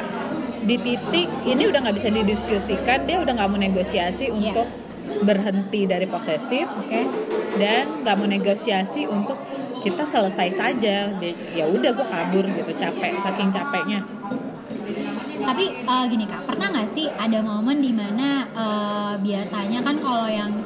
di 0.64 0.76
titik 0.81 1.28
ini 1.45 1.62
udah 1.69 1.78
nggak 1.85 1.97
bisa 2.00 2.09
didiskusikan 2.09 3.04
dia 3.04 3.21
udah 3.21 3.33
nggak 3.37 3.50
mau 3.52 3.61
negosiasi 3.61 4.33
untuk 4.33 4.64
berhenti 5.21 5.85
dari 5.85 6.09
posesif 6.09 6.64
oke. 6.64 7.00
dan 7.61 8.02
nggak 8.02 8.16
mau 8.16 8.28
negosiasi 8.28 9.04
untuk 9.04 9.37
kita 9.85 10.09
selesai 10.09 10.49
saja. 10.57 11.12
Ya 11.52 11.64
udah 11.69 11.90
gue 11.93 12.07
kabur 12.09 12.45
gitu 12.49 12.73
capek 12.73 13.21
saking 13.21 13.52
capeknya. 13.52 14.00
Tapi 15.45 15.64
eh, 15.85 16.04
gini 16.09 16.25
kak 16.25 16.49
pernah 16.49 16.73
nggak 16.73 16.88
sih 16.97 17.07
ada 17.12 17.45
momen 17.45 17.85
di 17.85 17.93
mana 17.93 18.49
eh, 18.49 19.14
biasanya 19.21 19.85
kan 19.85 20.00
kalau 20.00 20.25
yang 20.25 20.57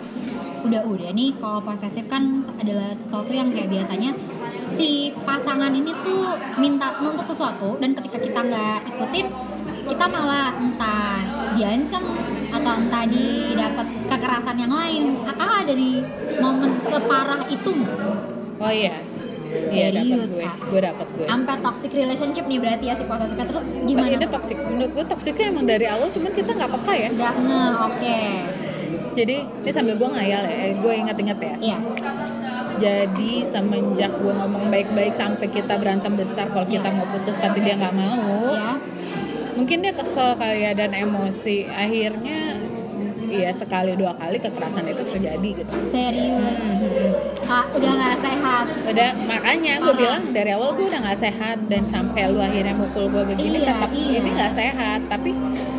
udah-udah 0.59 1.11
nih 1.15 1.35
kalau 1.38 1.62
posesif 1.62 2.07
kan 2.07 2.43
adalah 2.59 2.95
sesuatu 2.95 3.31
yang 3.31 3.50
kayak 3.50 3.71
biasanya 3.71 4.15
si 4.75 5.15
pasangan 5.25 5.73
ini 5.73 5.93
tuh 6.05 6.35
minta 6.59 6.99
nuntut 7.01 7.27
sesuatu 7.29 7.79
dan 7.79 7.95
ketika 7.97 8.19
kita 8.21 8.41
nggak 8.43 8.79
ikutin 8.93 9.27
kita 9.89 10.05
malah 10.05 10.53
entah 10.61 11.25
diancam 11.57 12.05
atau 12.53 12.73
entah 12.77 13.05
didapat 13.09 13.87
kekerasan 14.05 14.57
yang 14.61 14.73
lain. 14.73 15.17
Kakak 15.25 15.65
ada 15.65 15.73
di 15.73 16.05
momen 16.41 16.77
separah 16.85 17.41
itu 17.49 17.73
oh 18.59 18.73
iya. 18.73 18.97
Iya 19.49 19.89
Serius, 19.97 20.29
gue. 20.29 20.45
Kak? 20.45 20.57
gue 20.61 20.81
dapat 20.85 21.07
gue. 21.17 21.25
Sampai 21.25 21.57
toxic 21.65 21.91
relationship 21.97 22.45
nih 22.45 22.61
berarti 22.61 22.85
ya 22.85 22.95
si 23.01 23.05
posesifnya 23.09 23.47
terus 23.49 23.65
gimana? 23.89 24.13
Ini 24.13 24.29
toxic 24.29 24.57
menurut 24.61 24.93
gue 24.93 25.05
toksiknya 25.09 25.47
emang 25.49 25.65
dari 25.65 25.87
awal 25.89 26.13
cuman 26.13 26.33
kita 26.37 26.53
nggak 26.53 26.71
peka 26.77 26.93
ya. 26.93 27.09
Nggak 27.17 27.35
nge 27.49 27.65
oke. 27.81 28.21
Jadi 29.17 29.37
ini 29.41 29.71
sambil 29.73 29.95
gue 29.97 30.09
ngayal 30.21 30.43
ya. 30.45 30.57
Eh, 30.69 30.73
gue 30.77 30.93
inget-inget 31.01 31.39
ya. 31.41 31.55
Iya 31.65 31.79
jadi 32.79 33.33
semenjak 33.43 34.15
gue 34.15 34.33
ngomong 34.33 34.71
baik-baik 34.71 35.13
sampai 35.13 35.47
kita 35.47 35.77
berantem 35.77 36.15
besar 36.15 36.49
kalau 36.49 36.65
kita 36.65 36.87
Ya. 36.87 36.95
mau 36.95 37.07
putus 37.11 37.37
tapi 37.37 37.59
dia 37.61 37.75
nggak 37.75 37.95
mau. 37.95 38.55
Ya 38.55 38.79
mungkin 39.59 39.83
dia 39.83 39.91
kesel 39.91 40.39
kali 40.39 40.63
ya 40.63 40.73
dan 40.73 40.95
emosi. 40.95 41.67
Akhirnya 41.67 42.55
ya 43.29 43.51
sekali 43.53 43.93
dua 43.93 44.15
kali 44.15 44.39
kekerasan 44.39 44.87
itu 44.87 45.03
terjadi 45.05 45.49
gitu. 45.61 45.73
Serius? 45.91 46.57
Kak 47.43 47.75
udah 47.75 47.93
nggak 47.93 48.19
sehat? 48.23 48.65
Udah 48.87 49.11
makanya 49.27 49.75
gue 49.83 49.95
bilang 49.95 50.23
dari 50.31 50.55
awal 50.55 50.73
gue 50.73 50.87
udah 50.87 51.01
nggak 51.03 51.21
sehat 51.21 51.59
dan 51.67 51.85
sampai 51.91 52.31
lu 52.31 52.39
akhirnya 52.39 52.73
mukul 52.73 53.11
gue 53.11 53.27
begini 53.27 53.61
Iya, 53.61 53.75
tetap 53.75 53.91
iya. 53.93 54.17
ini 54.23 54.31
nggak 54.33 54.55
sehat. 54.55 55.01
Tapi 55.11 55.31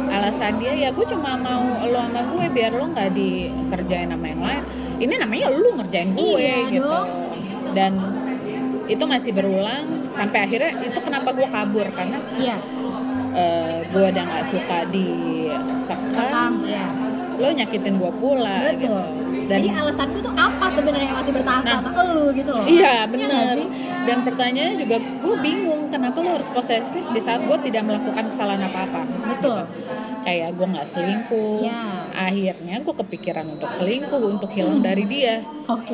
alasan 0.10 0.54
dia 0.58 0.74
ya 0.76 0.90
gue 0.92 1.06
cuma 1.08 1.38
mau 1.38 1.64
lu 1.86 1.96
sama 1.96 2.22
gue 2.28 2.46
biar 2.50 2.72
lu 2.74 2.86
nggak 2.90 3.10
dikerjain 3.14 4.10
sama 4.10 4.26
yang 4.28 4.42
lain 4.42 4.64
ini 5.00 5.14
namanya 5.16 5.48
lu 5.50 5.70
ngerjain 5.76 6.12
gue 6.12 6.38
Iya 6.38 6.58
gitu. 6.70 6.84
dong. 6.84 7.08
dan 7.72 7.92
itu 8.86 9.04
masih 9.06 9.32
berulang 9.32 9.86
sampai 10.10 10.40
akhirnya 10.44 10.72
itu 10.82 11.00
kenapa 11.00 11.30
gue 11.32 11.48
kabur 11.48 11.88
karena 11.90 12.18
iya. 12.36 12.58
eh, 13.32 13.86
gue 13.86 14.04
udah 14.04 14.24
nggak 14.26 14.46
suka 14.46 14.78
dikekang 14.90 16.02
Kekang, 16.10 16.54
iya. 16.66 16.86
Lo 17.36 17.48
nyakitin 17.48 17.96
gue 17.96 18.12
pula 18.14 18.60
betul. 18.68 18.80
Gitu 18.82 19.00
dan 19.50 19.66
jadi 19.66 19.70
alasan 19.76 20.08
gue 20.12 20.22
tuh 20.22 20.36
apa 20.36 20.66
sebenarnya 20.70 21.08
yang 21.08 21.18
masih 21.18 21.34
bertahan 21.34 21.64
Nah. 21.64 21.74
sama 21.76 21.90
elu 22.04 22.26
gitu 22.32 22.52
loh? 22.52 22.66
Iya 22.68 22.94
nggak 23.00 23.10
bener. 23.10 23.56
sih? 23.58 23.68
Dan 24.00 24.18
pertanyaannya 24.22 24.76
juga 24.78 24.98
gue 25.02 25.36
bingung 25.40 25.82
kenapa 25.90 26.18
lo 26.20 26.30
harus 26.32 26.50
posesif 26.50 27.02
di 27.04 27.18
saat 27.18 27.42
gue 27.42 27.58
tidak 27.64 27.82
melakukan 27.84 28.30
kesalahan 28.30 28.62
apa-apa. 28.64 29.02
betul 29.28 29.60
Kayak 30.30 30.50
gue 30.54 30.68
nggak 30.70 30.88
selingkuh. 30.88 31.58
Ya. 31.66 32.06
Akhirnya 32.12 32.76
gue 32.78 32.96
kepikiran 32.96 33.46
untuk 33.50 33.70
selingkuh 33.70 34.22
untuk 34.22 34.50
hilang 34.50 34.78
dari 34.80 35.02
dia. 35.04 35.42
oke 35.66 35.90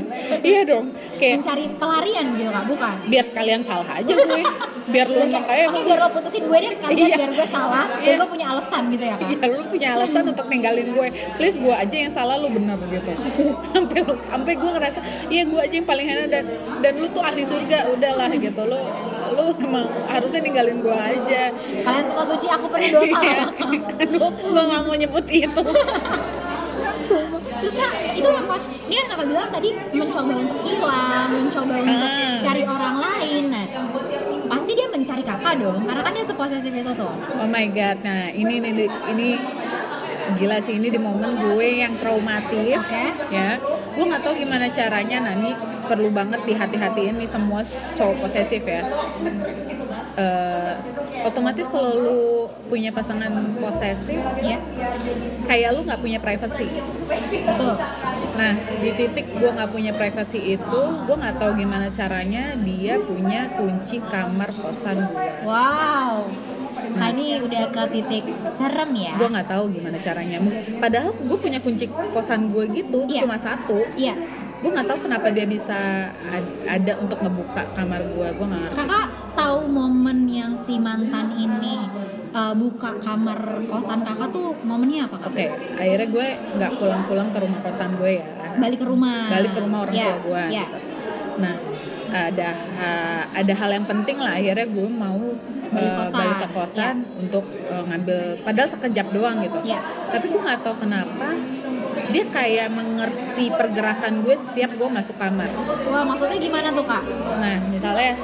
iya 0.48 0.64
dong. 0.64 0.92
Kayak 1.16 1.40
mencari 1.40 1.64
pelarian 1.74 2.26
gitu 2.34 2.50
kak 2.50 2.64
bukan 2.66 2.94
biar 3.06 3.24
sekalian 3.24 3.60
salah 3.60 3.88
aja 3.90 4.12
gue. 4.12 4.42
Biar 4.90 5.06
lu 5.06 5.18
enak 5.22 5.44
aja. 5.44 5.64
oke 5.66 5.80
biar 5.80 5.98
lo 5.98 6.08
putusin 6.10 6.44
gue 6.44 6.58
deh 6.58 6.72
sekalian 6.74 6.98
Iya. 7.00 7.16
biar 7.16 7.30
gue 7.32 7.46
salah 7.48 7.84
Iya. 7.96 8.04
dan 8.04 8.14
gue 8.18 8.28
punya 8.28 8.46
alasan 8.48 8.82
gitu 8.90 9.04
ya 9.04 9.14
kak 9.14 9.28
Iya, 9.30 9.46
lu 9.48 9.64
punya 9.66 9.88
alasan 9.94 10.24
untuk 10.26 10.46
ninggalin 10.46 10.88
gue. 10.90 11.08
Please 11.36 11.56
gue 11.56 11.74
aja 11.74 11.96
yang 11.96 12.12
salah, 12.12 12.36
lu 12.36 12.48
bener 12.48 12.76
gitu. 12.86 13.12
Sampai 13.70 13.98
lu, 14.02 14.12
sampai 14.26 14.52
gue 14.54 14.70
ngerasa, 14.70 14.98
iya 15.28 15.42
gue 15.42 15.60
aja 15.60 15.74
yang 15.74 15.88
paling 15.88 16.06
enak 16.06 16.28
dan 16.28 16.44
dan 16.80 16.92
lu 16.96 17.08
tuh 17.08 17.22
ahli 17.22 17.44
surga, 17.44 17.88
udahlah 17.88 18.28
gitu. 18.30 18.62
Lu 18.62 18.80
lu 19.30 19.44
emang 19.60 19.86
harusnya 20.06 20.40
ninggalin 20.40 20.78
gue 20.78 20.92
aja. 20.92 21.42
kalian 21.80 22.04
semua 22.04 22.24
suci 22.26 22.46
aku 22.46 22.66
penuh 22.68 22.90
dosa 22.92 23.16
Iya. 23.16 23.34
kak 23.48 23.68
Aduh, 24.00 24.30
gue 24.32 24.62
nggak 24.62 24.82
mau 24.82 24.96
nyebut 24.96 25.24
itu. 25.26 25.62
terus 27.52 27.74
kak 27.74 27.92
itu 28.10 28.24
yang 28.26 28.46
pas 28.46 28.58
ini 28.80 28.94
kan 28.96 29.06
kakak 29.08 29.26
bilang 29.26 29.48
tadi 29.48 29.68
mencoba 29.90 30.32
untuk 30.34 30.58
hilang 30.62 31.26
mencoba 31.30 31.74
untuk 31.78 31.98
Ah. 32.00 32.38
cari 32.40 32.62
orang 32.64 32.96
lain 32.98 33.42
nah 33.48 33.66
pasti 34.48 34.70
dia 34.72 34.86
mencari 34.88 35.22
kakak 35.22 35.54
dong 35.56 35.80
karena 35.84 36.00
kan 36.00 36.12
dia 36.12 36.24
seposesif 36.24 36.72
itu 36.72 36.92
tuh 36.92 37.12
Oh 37.36 37.46
my 37.46 37.66
god, 37.68 37.98
nah 38.00 38.28
ini 38.28 38.54
ini 38.58 38.70
ini 39.08 39.28
gila 40.32 40.58
sih 40.58 40.74
ini 40.74 40.88
di 40.88 40.98
momen 40.98 41.34
gue 41.36 41.68
yang 41.76 41.98
traumatis 41.98 42.80
Oke. 42.80 43.04
ya 43.30 43.58
gue 43.90 44.04
nggak 44.06 44.22
tahu 44.22 44.34
gimana 44.38 44.66
caranya 44.70 45.18
ini 45.34 45.52
perlu 45.86 46.08
banget 46.14 46.40
dihati-hatiin 46.46 47.18
nih 47.18 47.30
semua 47.30 47.66
cowok 47.98 48.16
posesif 48.26 48.62
ya. 48.62 48.86
Eh, 50.20 50.72
otomatis 51.24 51.66
kalau 51.70 51.90
lu 51.96 52.20
punya 52.66 52.90
pasangan 52.90 53.30
posesif 53.58 54.20
ya 54.42 54.58
kayak 55.46 55.74
lu 55.74 55.80
nggak 55.86 56.00
punya 56.02 56.18
privacy. 56.22 56.68
Betul. 57.46 57.74
Nah 58.38 58.52
di 58.78 58.90
titik 58.94 59.26
gue 59.34 59.50
nggak 59.50 59.70
punya 59.70 59.92
privacy 59.94 60.54
itu 60.54 60.82
gue 61.06 61.16
nggak 61.16 61.36
tahu 61.42 61.58
gimana 61.58 61.90
caranya 61.90 62.54
dia 62.58 62.96
punya 63.02 63.50
kunci 63.58 63.98
kamar 64.06 64.50
kosan 64.54 65.00
gue 65.00 65.26
wow 65.46 66.24
Kak 66.90 67.08
ini 67.12 67.38
udah 67.38 67.62
ke 67.68 67.82
titik 67.90 68.24
serem 68.52 68.90
ya? 68.92 69.12
Gue 69.14 69.28
nggak 69.28 69.48
tahu 69.48 69.64
gimana 69.70 69.96
caranya. 69.98 70.36
Padahal 70.76 71.10
gue 71.12 71.38
punya 71.38 71.58
kunci 71.58 71.84
kosan 72.10 72.48
gue 72.48 72.64
gitu 72.70 73.04
Iya. 73.04 73.20
cuma 73.20 73.36
satu. 73.36 73.86
Iya. 73.94 74.14
Gue 74.60 74.68
nggak 74.68 74.86
tahu 74.86 74.98
kenapa 75.02 75.30
dia 75.30 75.44
bisa 75.44 75.78
ad- 76.22 76.56
ada 76.64 76.92
untuk 76.98 77.18
ngebuka 77.18 77.62
kamar 77.72 78.00
gue 78.06 78.28
gue 78.28 78.46
nggak 78.46 78.60
ngerti. 78.62 78.76
Kakak 78.76 79.06
tahu 79.32 79.58
momen 79.66 80.18
yang 80.26 80.52
si 80.58 80.76
mantan 80.76 81.32
ini 81.34 81.80
uh, 82.30 82.52
buka 82.52 82.98
kamar 82.98 83.38
kosan 83.64 84.00
kakak 84.00 84.28
tuh 84.28 84.52
momennya 84.60 85.08
apa 85.08 85.16
oke 85.24 85.44
akhirnya 85.74 86.06
gue 86.06 86.26
nggak 86.54 86.72
pulang-pulang 86.76 87.28
ke 87.30 87.38
rumah 87.38 87.60
kosan 87.60 87.96
gue 87.96 88.10
ya. 88.16 88.24
Balik 88.52 88.78
ke 88.78 88.86
rumah. 88.86 89.30
Balik 89.30 89.50
ke 89.50 89.60
rumah 89.60 89.78
orang 89.82 89.94
Iya, 89.94 90.04
tua 90.04 90.18
gue 90.20 90.44
iya. 90.50 90.64
gitu. 90.66 90.78
nah 91.40 91.54
ada 92.10 92.48
ha- 92.74 93.26
ada 93.32 93.52
hal 93.52 93.70
yang 93.72 93.86
penting 93.86 94.16
lah 94.16 94.34
akhirnya 94.34 94.66
gue 94.66 94.88
mau 94.88 95.22
Balik 95.70 95.86
eh, 95.86 95.94
kosan. 95.96 96.18
balik 96.18 96.36
ke 96.36 96.48
kosan 96.50 96.96
untuk 97.16 97.44
eh, 97.46 97.84
ngambil 97.84 98.20
padahal 98.40 98.68
sekejap 98.68 99.06
doang 99.08 99.36
gitu 99.40 99.58
Iya. 99.64 99.78
tapi 100.08 100.26
gue 100.26 100.40
nggak 100.40 100.60
tahu 100.60 100.76
kenapa 100.78 101.28
dia 102.10 102.24
kayak 102.26 102.68
mengerti 102.68 103.50
pergerakan 103.50 104.14
gue 104.20 104.34
setiap 104.36 104.70
gue 104.72 104.88
masuk 104.88 105.14
kamar 105.14 105.46
wah 105.84 106.02
maksudnya 106.02 106.38
gimana 106.38 106.68
tuh 106.70 106.82
kak? 106.82 107.02
Nah, 107.36 107.56
misalnya 107.64 108.18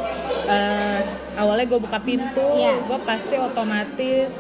eh, 0.46 1.00
awalnya 1.34 1.66
gue 1.66 1.80
buka 1.80 1.98
pintu, 2.00 2.48
Iya. 2.56 2.82
gue 2.82 2.98
pasti 3.00 3.34
otomatis 3.36 4.30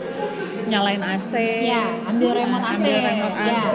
nyalain 0.66 0.98
AC, 1.00 1.32
Iya, 1.64 1.84
ambil 2.04 2.30
remote 2.34 2.64
AC, 2.64 2.74
ambil 2.76 2.96
remote 3.00 3.36
iya. 3.36 3.54
AC, 3.56 3.74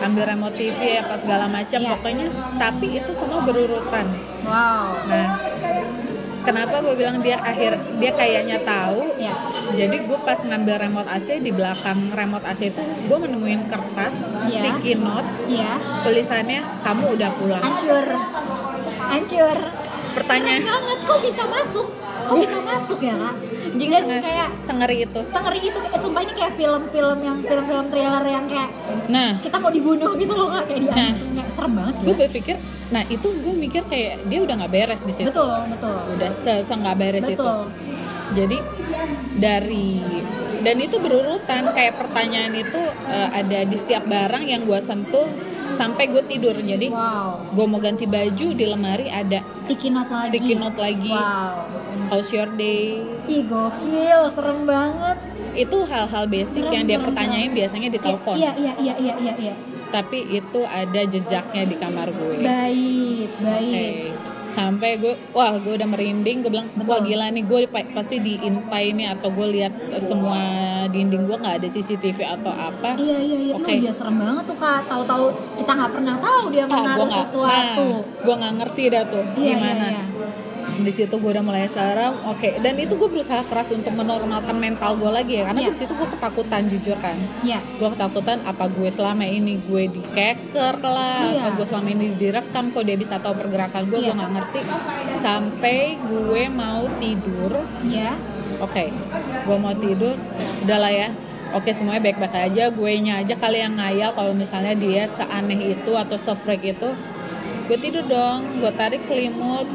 ambil 0.00 0.24
remote 0.28 0.56
TV 0.56 0.78
apa 0.96 1.14
segala 1.16 1.44
macam, 1.46 1.78
Iya. 1.78 1.90
pokoknya. 1.92 2.26
Tapi 2.56 2.86
itu 2.94 3.12
semua 3.12 3.40
berurutan. 3.40 4.06
wow 4.42 5.02
Nah, 5.04 5.28
kenapa 6.42 6.78
gue 6.80 6.94
bilang 6.94 7.18
dia 7.18 7.38
akhir 7.38 7.72
dia 7.96 8.10
kayaknya 8.12 8.58
tahu? 8.60 9.14
ya 9.16 9.34
Jadi 9.72 9.96
gue 10.02 10.18
pas 10.20 10.36
ngambil 10.36 10.76
remote 10.80 11.06
AC 11.08 11.38
di 11.38 11.50
belakang 11.50 12.10
remote 12.10 12.42
AC 12.44 12.68
itu 12.68 12.82
gue 12.82 13.18
menemuin 13.18 13.66
kertas 13.66 14.14
Iya. 14.42 14.58
sticky 14.58 14.94
note 14.96 15.28
iya 15.46 15.78
tulisannya 16.02 16.60
kamu 16.82 17.14
udah 17.14 17.30
pulang. 17.32 17.62
hancur 17.62 18.06
hancur 19.00 19.58
Pertanyaan 20.12 20.60
Serem 20.60 20.76
banget 20.76 20.98
kok 21.02 21.18
bisa 21.20 21.42
masuk 21.46 21.86
kok 22.22 22.36
bisa 22.36 22.58
masuk 22.60 22.98
ya 23.00 23.14
kak 23.16 23.34
Jing 23.72 23.88
dan 23.88 24.02
senger- 24.04 24.22
kayak 24.22 24.48
sengeri 24.60 24.96
itu. 25.02 25.20
sengeri 25.32 25.60
itu 25.62 25.78
eh, 25.80 26.00
sumpah 26.00 26.20
ini 26.20 26.32
kayak 26.32 26.52
film-film 26.54 27.18
yang 27.24 27.36
film-film 27.40 27.84
trailer 27.88 28.24
yang 28.24 28.44
kayak 28.44 28.68
Nah, 29.08 29.30
kita 29.40 29.56
mau 29.56 29.70
dibunuh 29.72 30.12
gitu 30.14 30.32
loh 30.32 30.48
kayak 30.52 30.78
di 30.78 30.88
Nah. 30.88 31.12
kayak 31.16 31.50
serem 31.56 31.72
banget 31.72 31.94
gue 31.96 32.12
gak? 32.12 32.20
berpikir 32.26 32.56
nah 32.92 33.02
itu 33.08 33.24
gue 33.24 33.54
mikir 33.56 33.82
kayak 33.88 34.28
dia 34.28 34.38
udah 34.44 34.54
nggak 34.60 34.72
beres 34.72 35.00
di 35.00 35.12
situ. 35.16 35.28
Betul 35.32 35.64
betul. 35.72 35.96
Udah 36.12 36.30
se 36.36 36.52
nggak 36.68 36.96
beres 37.00 37.24
itu. 37.24 37.40
Betul. 37.40 37.60
Jadi 38.36 38.56
dari 39.36 39.88
dan 40.60 40.76
itu 40.76 40.96
berurutan. 41.00 41.62
Kayak 41.72 41.94
pertanyaan 41.96 42.52
itu 42.52 42.80
eh, 43.08 43.28
ada 43.32 43.58
di 43.64 43.76
setiap 43.80 44.04
barang 44.04 44.44
yang 44.44 44.68
gue 44.68 44.76
sentuh 44.84 45.24
sampai 45.72 46.04
gue 46.12 46.20
tidur. 46.28 46.52
Jadi 46.54 46.92
wow. 46.92 47.48
gue 47.48 47.64
mau 47.64 47.80
ganti 47.80 48.04
baju 48.04 48.46
di 48.52 48.64
lemari 48.68 49.08
ada 49.08 49.40
sticky 49.64 49.88
note 49.88 50.12
lagi. 50.12 50.28
Sticky 50.28 50.54
note 50.54 50.78
lagi. 50.78 51.12
wow 51.12 51.56
how's 52.12 52.28
your 52.28 52.44
day 52.54 53.00
ih 53.24 53.40
gokil 53.42 54.20
serem 54.30 54.68
banget 54.68 55.16
itu 55.54 55.76
hal-hal 55.84 56.24
basic 56.28 56.60
Serem, 56.60 56.72
yang 56.74 56.84
dia 56.84 56.96
serem, 56.96 57.08
pertanyain 57.08 57.48
serem. 57.48 57.56
biasanya 57.56 57.88
di 57.88 57.98
telepon 57.98 58.34
iya 58.36 58.52
iya 58.54 58.72
iya 58.76 58.94
iya 59.00 59.14
iya 59.16 59.34
iya 59.40 59.54
tapi 59.88 60.24
itu 60.30 60.60
ada 60.62 61.00
jejaknya 61.04 61.62
di 61.64 61.76
kamar 61.76 62.12
gue 62.12 62.44
baik 62.44 63.30
baik 63.40 63.96
Sampai 64.52 65.00
gue, 65.00 65.16
wah 65.32 65.56
gue 65.56 65.80
udah 65.80 65.88
merinding, 65.88 66.44
gue 66.44 66.52
bilang, 66.52 66.68
wah 66.76 67.00
Betul. 67.00 67.08
gila 67.08 67.32
nih 67.32 67.40
gue 67.40 67.60
pa- 67.64 67.88
pasti 67.88 68.20
diintai 68.20 68.92
nih 68.92 69.08
atau 69.08 69.32
gue 69.32 69.48
lihat 69.48 69.72
semua 69.96 70.36
dinding 70.92 71.24
gue 71.24 71.40
nggak 71.40 71.56
ada 71.56 71.68
CCTV 71.72 72.20
atau 72.20 72.52
apa. 72.52 73.00
Iya 73.00 73.16
iya 73.16 73.38
iya, 73.48 73.52
Oke. 73.56 73.72
Duh, 73.72 73.80
iya 73.80 73.88
serem 73.88 74.20
banget 74.20 74.44
tuh 74.44 74.60
kak. 74.60 74.84
Tahu-tahu 74.84 75.24
kita 75.56 75.72
nggak 75.72 75.92
pernah 75.96 76.16
tahu 76.20 76.42
dia 76.52 76.64
Ah, 76.64 76.68
menaruh 76.68 76.84
gue 76.84 77.06
nggak, 77.08 77.24
sesuatu. 77.24 77.88
nah, 77.88 78.00
gue 78.20 78.34
nggak 78.36 78.54
ngerti 78.60 78.82
dah 78.92 79.04
tuh 79.08 79.24
Iya 79.24 79.54
gimana. 79.56 79.72
iya 79.72 79.88
iya. 79.88 80.04
Di 80.72 80.88
situ 80.88 81.12
gue 81.12 81.30
udah 81.36 81.44
mulai 81.44 81.68
serem, 81.68 82.16
oke. 82.24 82.58
Dan 82.64 82.80
itu 82.80 82.96
gue 82.96 83.08
berusaha 83.08 83.44
keras 83.44 83.68
untuk 83.70 83.92
menormalkan 83.92 84.56
mental 84.56 84.96
gue 84.96 85.10
lagi 85.10 85.32
ya, 85.38 85.52
karena 85.52 85.60
Iya. 85.60 85.66
gue 85.68 85.74
di 85.76 85.80
situ 85.84 85.92
gue 85.92 86.08
ketakutan 86.08 86.62
jujur 86.66 86.96
kan. 86.96 87.16
Iya. 87.44 87.60
Gue 87.76 87.88
ketakutan 87.92 88.38
apa 88.42 88.64
gue 88.66 88.88
selama 88.88 89.22
ini 89.22 89.60
gue 89.60 89.84
dikeker 89.90 90.80
lah, 90.80 91.28
Iya. 91.28 91.40
apa 91.44 91.48
gue 91.60 91.66
selama 91.68 91.88
ini 91.90 92.06
direkam 92.16 92.72
kok 92.72 92.82
dia 92.82 92.96
bisa 92.96 93.20
tahu 93.20 93.36
pergerakan 93.36 93.82
gue, 93.84 93.98
Iya. 94.00 94.06
gue 94.08 94.14
nggak 94.16 94.32
ngerti. 94.32 94.60
Sampai 95.20 95.78
gue 96.00 96.42
mau 96.48 96.88
tidur, 96.96 97.52
Iya. 97.84 98.16
Oke, 98.58 98.94
gue 99.42 99.56
mau 99.58 99.74
tidur, 99.74 100.14
udahlah 100.62 100.92
ya. 100.92 101.08
Oke 101.52 101.68
semuanya 101.70 102.00
baik-baik 102.00 102.32
aja, 102.48 102.64
gue 102.72 102.92
nya 102.96 103.20
aja 103.20 103.36
kali 103.36 103.60
yang 103.60 103.76
ngayal 103.76 104.16
kalau 104.16 104.32
misalnya 104.32 104.72
dia 104.72 105.04
seaneh 105.04 105.76
itu 105.76 105.92
atau 105.92 106.16
sefreak 106.16 106.64
itu. 106.64 106.90
Gue 107.68 107.76
tidur 107.76 108.08
dong, 108.08 108.56
gue 108.56 108.72
tarik 108.72 109.04
selimut, 109.04 109.68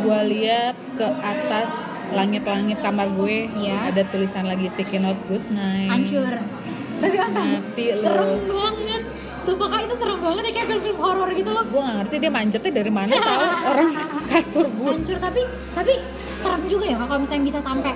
gue 0.00 0.18
lihat 0.32 0.74
ke 0.94 1.06
atas 1.20 1.70
langit-langit 2.12 2.80
kamar 2.80 3.08
gue, 3.10 3.48
Iya. 3.48 3.88
ada 3.88 4.02
tulisan 4.06 4.44
lagi 4.44 4.68
sticky 4.68 4.96
note 4.96 5.20
good 5.26 5.44
night. 5.48 5.88
Hancur. 5.88 6.34
Tapi 6.98 7.16
apa? 7.18 7.40
Mati 7.58 7.86
lu. 7.90 8.04
Serem 8.04 8.32
banget. 8.44 9.02
Sumpah 9.42 9.68
kak 9.68 9.80
itu 9.82 9.94
serem 9.98 10.18
banget 10.22 10.42
ya 10.46 10.52
kayak 10.54 10.66
film-film 10.70 10.98
horor 11.02 11.28
gitu 11.34 11.50
loh 11.50 11.66
gue 11.66 11.80
nggak 11.82 11.96
ngerti 11.98 12.16
dia 12.16 12.30
manjatnya 12.30 12.72
dari 12.78 12.92
mana 12.94 13.10
tahu 13.26 13.42
orang 13.74 13.90
kasur 14.30 14.66
gue 14.70 14.86
Hancur 14.86 15.18
tapi 15.18 15.40
tapi 15.74 15.92
serem 16.38 16.62
juga 16.70 16.84
ya 16.86 16.94
kalau 16.94 17.26
misalnya 17.26 17.44
bisa 17.50 17.58
sampai 17.58 17.90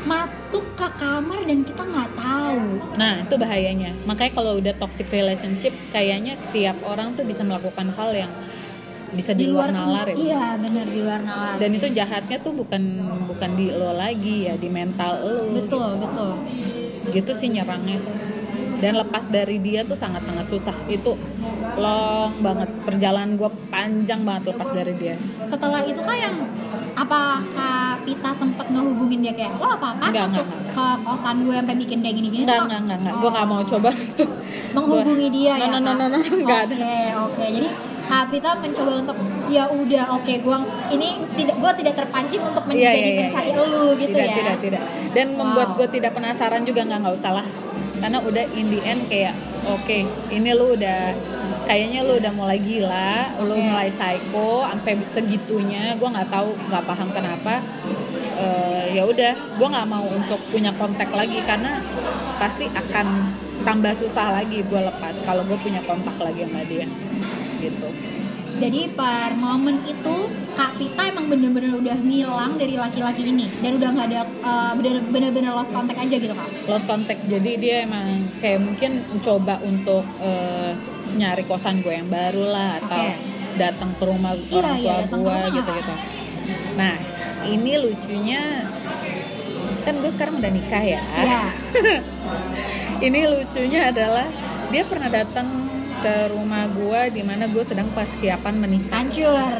masuk 0.00 0.64
ke 0.76 0.88
kamar 0.96 1.44
dan 1.44 1.60
kita 1.60 1.80
nggak 1.80 2.10
tahu. 2.12 2.60
nah 2.96 3.20
itu 3.20 3.34
bahayanya 3.36 3.96
makanya 4.04 4.32
kalau 4.32 4.52
udah 4.56 4.74
toxic 4.76 5.08
relationship 5.08 5.72
kayaknya 5.88 6.36
setiap 6.36 6.76
orang 6.84 7.16
tuh 7.16 7.24
bisa 7.24 7.40
melakukan 7.40 7.92
hal 7.96 8.12
yang 8.12 8.32
bisa 9.10 9.34
di, 9.34 9.50
luar 9.50 9.74
nalar 9.74 10.06
ya 10.10 10.16
Iya 10.16 10.44
benar 10.58 10.86
di 10.86 10.98
luar 11.02 11.20
nalar. 11.22 11.54
dan 11.58 11.70
itu 11.74 11.86
jahatnya 11.90 12.38
tuh 12.42 12.52
bukan 12.54 12.82
bukan 13.26 13.50
di 13.58 13.66
lo 13.74 13.90
lagi 13.94 14.46
ya 14.46 14.54
di 14.54 14.68
mental 14.70 15.18
lo 15.18 15.50
betul 15.50 15.98
betul. 15.98 16.30
gitu 17.10 17.32
sih 17.34 17.50
nyerangnya 17.50 17.98
tuh. 18.06 18.14
Dan 18.80 18.96
lepas 18.96 19.28
dari 19.28 19.60
dia 19.60 19.84
tuh 19.84 19.92
sangat-sangat 19.92 20.48
susah. 20.48 20.72
Itu 20.88 21.12
long 21.76 22.40
banget. 22.40 22.72
Perjalanan 22.88 23.36
gue 23.36 23.50
panjang 23.68 24.24
banget 24.24 24.56
lepas 24.56 24.72
dari 24.72 24.96
dia. 24.96 25.20
Setelah 25.44 25.84
itu 25.84 26.00
kak 26.00 26.16
yang 26.16 26.32
apa 26.96 27.44
Kak 27.52 27.94
Pita 28.08 28.30
sempet 28.36 28.66
ngehubungin 28.72 29.20
dia 29.20 29.32
kayak 29.36 29.56
lo 29.56 29.68
apa 29.72 29.96
apa 29.96 30.10
Enggak, 30.10 30.26
masuk 30.32 30.46
enggak, 30.48 30.72
ke 30.74 30.86
kosan 31.06 31.36
gue 31.46 31.56
sampai 31.56 31.76
bikin 31.80 31.98
kayak 32.02 32.16
gini 32.18 32.28
gini 32.28 32.44
enggak 32.44 32.60
enggak 32.66 32.80
enggak, 32.82 32.98
enggak. 33.00 33.14
gue 33.16 33.30
gak 33.30 33.46
mau 33.46 33.60
coba 33.64 33.90
itu 34.10 34.24
menghubungi 34.74 35.28
dia 35.32 35.52
no, 35.56 35.64
ya 35.64 35.68
no, 35.70 35.78
no, 35.80 35.92
no, 35.96 36.04
no, 36.10 36.18
no, 36.18 36.18
enggak 36.20 36.60
ada. 36.68 36.74
Oke 36.76 36.96
oke. 37.16 37.44
Jadi 37.46 37.68
Kak 38.10 38.24
Pita 38.34 38.50
mencoba 38.58 38.92
untuk 39.06 39.16
ya 39.46 39.64
udah 39.70 40.04
oke 40.18 40.32
gua 40.42 40.58
ini 40.90 41.08
tidak 41.38 41.56
gua 41.62 41.70
tidak 41.70 41.94
terpancing 41.94 42.42
untuk 42.42 42.66
menjadi 42.66 42.98
iya, 42.98 43.06
iya, 43.06 43.20
mencari 43.30 43.50
iya. 43.54 43.62
elu 43.62 43.84
gitu 43.94 44.16
tidak, 44.18 44.26
ya. 44.26 44.36
tidak 44.36 44.56
tidak 44.58 44.82
dan 45.14 45.26
Wow. 45.30 45.38
membuat 45.46 45.68
gue 45.78 45.88
tidak 45.94 46.12
penasaran 46.14 46.62
juga 46.66 46.80
nggak 46.86 46.98
nggak 47.06 47.14
usah 47.14 47.32
lah 47.38 47.46
karena 48.00 48.18
udah 48.18 48.44
in 48.56 48.66
the 48.70 48.80
end 48.82 49.02
kayak 49.06 49.34
oke 49.66 49.98
ini 50.30 50.50
lu 50.56 50.74
udah 50.74 51.14
kayaknya 51.66 52.00
lu 52.02 52.18
udah 52.18 52.32
mulai 52.32 52.58
gila 52.58 53.38
lu 53.44 53.54
Oke. 53.54 53.62
mulai 53.62 53.88
psycho 53.92 54.66
sampai 54.66 54.92
segitunya 55.06 55.94
gue 55.94 56.08
nggak 56.08 56.30
tahu 56.30 56.50
nggak 56.66 56.84
paham 56.86 57.08
kenapa 57.14 57.62
Eh, 58.40 58.96
ya 58.96 59.04
udah 59.04 59.32
gue 59.60 59.68
nggak 59.68 59.84
mau 59.84 60.00
untuk 60.00 60.40
punya 60.48 60.72
kontak 60.80 61.12
lagi 61.12 61.44
karena 61.44 61.84
pasti 62.40 62.64
akan 62.72 63.28
tambah 63.68 63.92
susah 63.92 64.32
lagi 64.32 64.64
gue 64.64 64.80
lepas 64.80 65.12
kalau 65.28 65.44
gue 65.44 65.60
punya 65.60 65.84
kontak 65.84 66.16
lagi 66.16 66.48
sama 66.48 66.64
dia 66.64 66.88
gitu 67.60 67.90
Jadi 68.52 68.92
per 68.92 69.32
momen 69.34 69.86
itu 69.86 70.14
Kak 70.52 70.76
Pita 70.76 71.06
emang 71.06 71.30
bener-bener 71.30 71.72
udah 71.72 71.96
ngilang 71.96 72.58
dari 72.58 72.74
laki-laki 72.74 73.24
ini 73.24 73.46
dan 73.56 73.78
udah 73.78 73.88
nggak 73.90 74.08
ada 74.10 74.20
bener- 74.74 75.06
bener-bener 75.06 75.48
lost 75.50 75.70
contact 75.70 75.96
aja 75.96 76.12
gitu 76.14 76.28
kak. 76.30 76.48
lost 76.66 76.84
contact 76.84 77.24
jadi 77.24 77.50
dia 77.56 77.76
emang 77.84 78.06
kayak 78.36 78.60
mungkin 78.60 79.00
mencoba 79.08 79.62
untuk 79.62 80.04
eh, 80.18 80.76
nyari 81.10 81.42
kosan 81.42 81.80
gue 81.80 81.94
yang 81.94 82.06
baru 82.06 82.44
lah 82.44 82.70
atau 82.80 83.00
Oke. 83.06 83.16
datang 83.56 83.90
ke 83.94 84.04
rumah 84.04 84.32
Iya, 84.34 84.52
orang 84.52 84.76
iya, 84.76 84.92
tua 84.92 85.06
ke 85.06 85.16
gue 85.16 85.38
gitu 85.54 85.70
gitu 85.72 85.94
nah 86.74 86.94
ini 87.46 87.72
lucunya 87.78 88.42
kan 89.80 89.94
gue 89.96 90.10
sekarang 90.10 90.34
udah 90.36 90.50
nikah 90.50 90.84
ya 90.84 91.00
Ya. 91.22 91.42
ini 93.06 93.20
lucunya 93.26 93.88
adalah 93.88 94.26
dia 94.68 94.82
pernah 94.84 95.08
datang 95.08 95.69
ke 96.00 96.32
rumah 96.32 96.64
gue 96.66 97.00
di 97.12 97.22
mana 97.22 97.44
gue 97.46 97.60
sedang 97.60 97.92
persiapan 97.92 98.54
menikah 98.56 99.04
Hancur. 99.04 99.52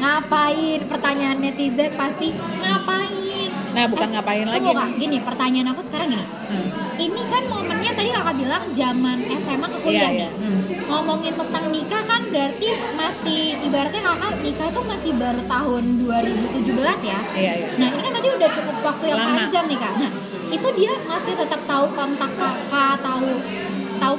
Ngapain? 0.00 0.80
Pertanyaan 0.88 1.38
netizen 1.42 1.92
pasti 1.92 2.32
ngapain? 2.34 3.50
nah 3.70 3.86
bukan 3.86 4.10
Eh, 4.10 4.12
ngapain 4.18 4.46
lagi 4.50 4.66
Kak. 4.66 4.88
Gini, 4.98 5.18
pertanyaan 5.22 5.70
aku 5.70 5.82
sekarang 5.86 6.10
gini. 6.10 6.26
Hmm. 6.26 6.68
Ini 6.98 7.22
kan 7.30 7.42
momennya 7.46 7.92
tadi 7.94 8.10
kakak 8.10 8.34
bilang 8.34 8.64
zaman 8.74 9.18
SMA 9.30 9.66
ke 9.70 9.78
kuliah 9.78 10.10
iya. 10.10 10.26
nih. 10.26 10.30
Hmm. 10.42 10.60
Ngomongin 10.90 11.34
tentang 11.38 11.64
nikah 11.70 12.02
kan 12.02 12.22
berarti 12.26 12.66
masih 12.98 13.40
ibaratnya 13.62 14.02
kakak 14.02 14.32
nikah 14.42 14.66
itu 14.74 14.80
masih 14.82 15.10
baru 15.14 15.42
tahun 15.46 15.84
2017 16.02 16.98
ya. 17.06 17.20
iya 17.38 17.52
iya 17.62 17.68
Nah 17.78 17.86
ini 17.94 18.00
kan 18.02 18.10
berarti 18.10 18.30
udah 18.34 18.50
cukup 18.58 18.76
waktu 18.82 19.04
yang 19.06 19.18
Lama. 19.22 19.36
panjang 19.38 19.64
nih 19.70 19.78
kak. 19.78 19.94
Nah 20.02 20.10
itu 20.50 20.68
dia 20.74 20.92
masih 21.06 21.34
tetap 21.38 21.60
tahu 21.62 21.84
kontak 21.94 22.32
kakak, 22.34 22.94
tahu 22.98 23.28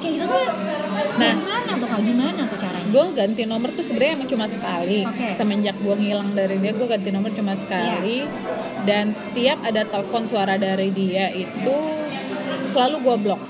kayak 0.01 0.13
gitu 0.17 0.25
tuh. 0.25 0.49
Nah. 1.21 1.33
gimana 1.37 1.71
tuh 1.77 1.87
kak? 1.87 2.01
Gimana 2.01 2.41
tuh 2.49 2.57
caranya? 2.57 2.81
gue 2.91 3.05
ganti 3.15 3.43
nomor 3.47 3.71
tuh 3.71 3.87
sebenarnya 3.87 4.13
emang 4.19 4.29
cuma 4.29 4.45
sekali 4.51 5.07
Oke. 5.07 5.31
semenjak 5.31 5.79
gue 5.79 5.95
ngilang 5.95 6.35
dari 6.35 6.59
dia 6.59 6.75
gue 6.75 6.87
ganti 6.91 7.09
nomor 7.09 7.31
cuma 7.31 7.55
sekali 7.55 8.27
dan 8.83 9.15
setiap 9.15 9.63
ada 9.63 9.87
telepon 9.87 10.27
suara 10.27 10.59
dari 10.59 10.91
dia 10.91 11.31
itu 11.31 11.77
selalu 12.67 12.97
gue 12.99 13.15
blok 13.23 13.41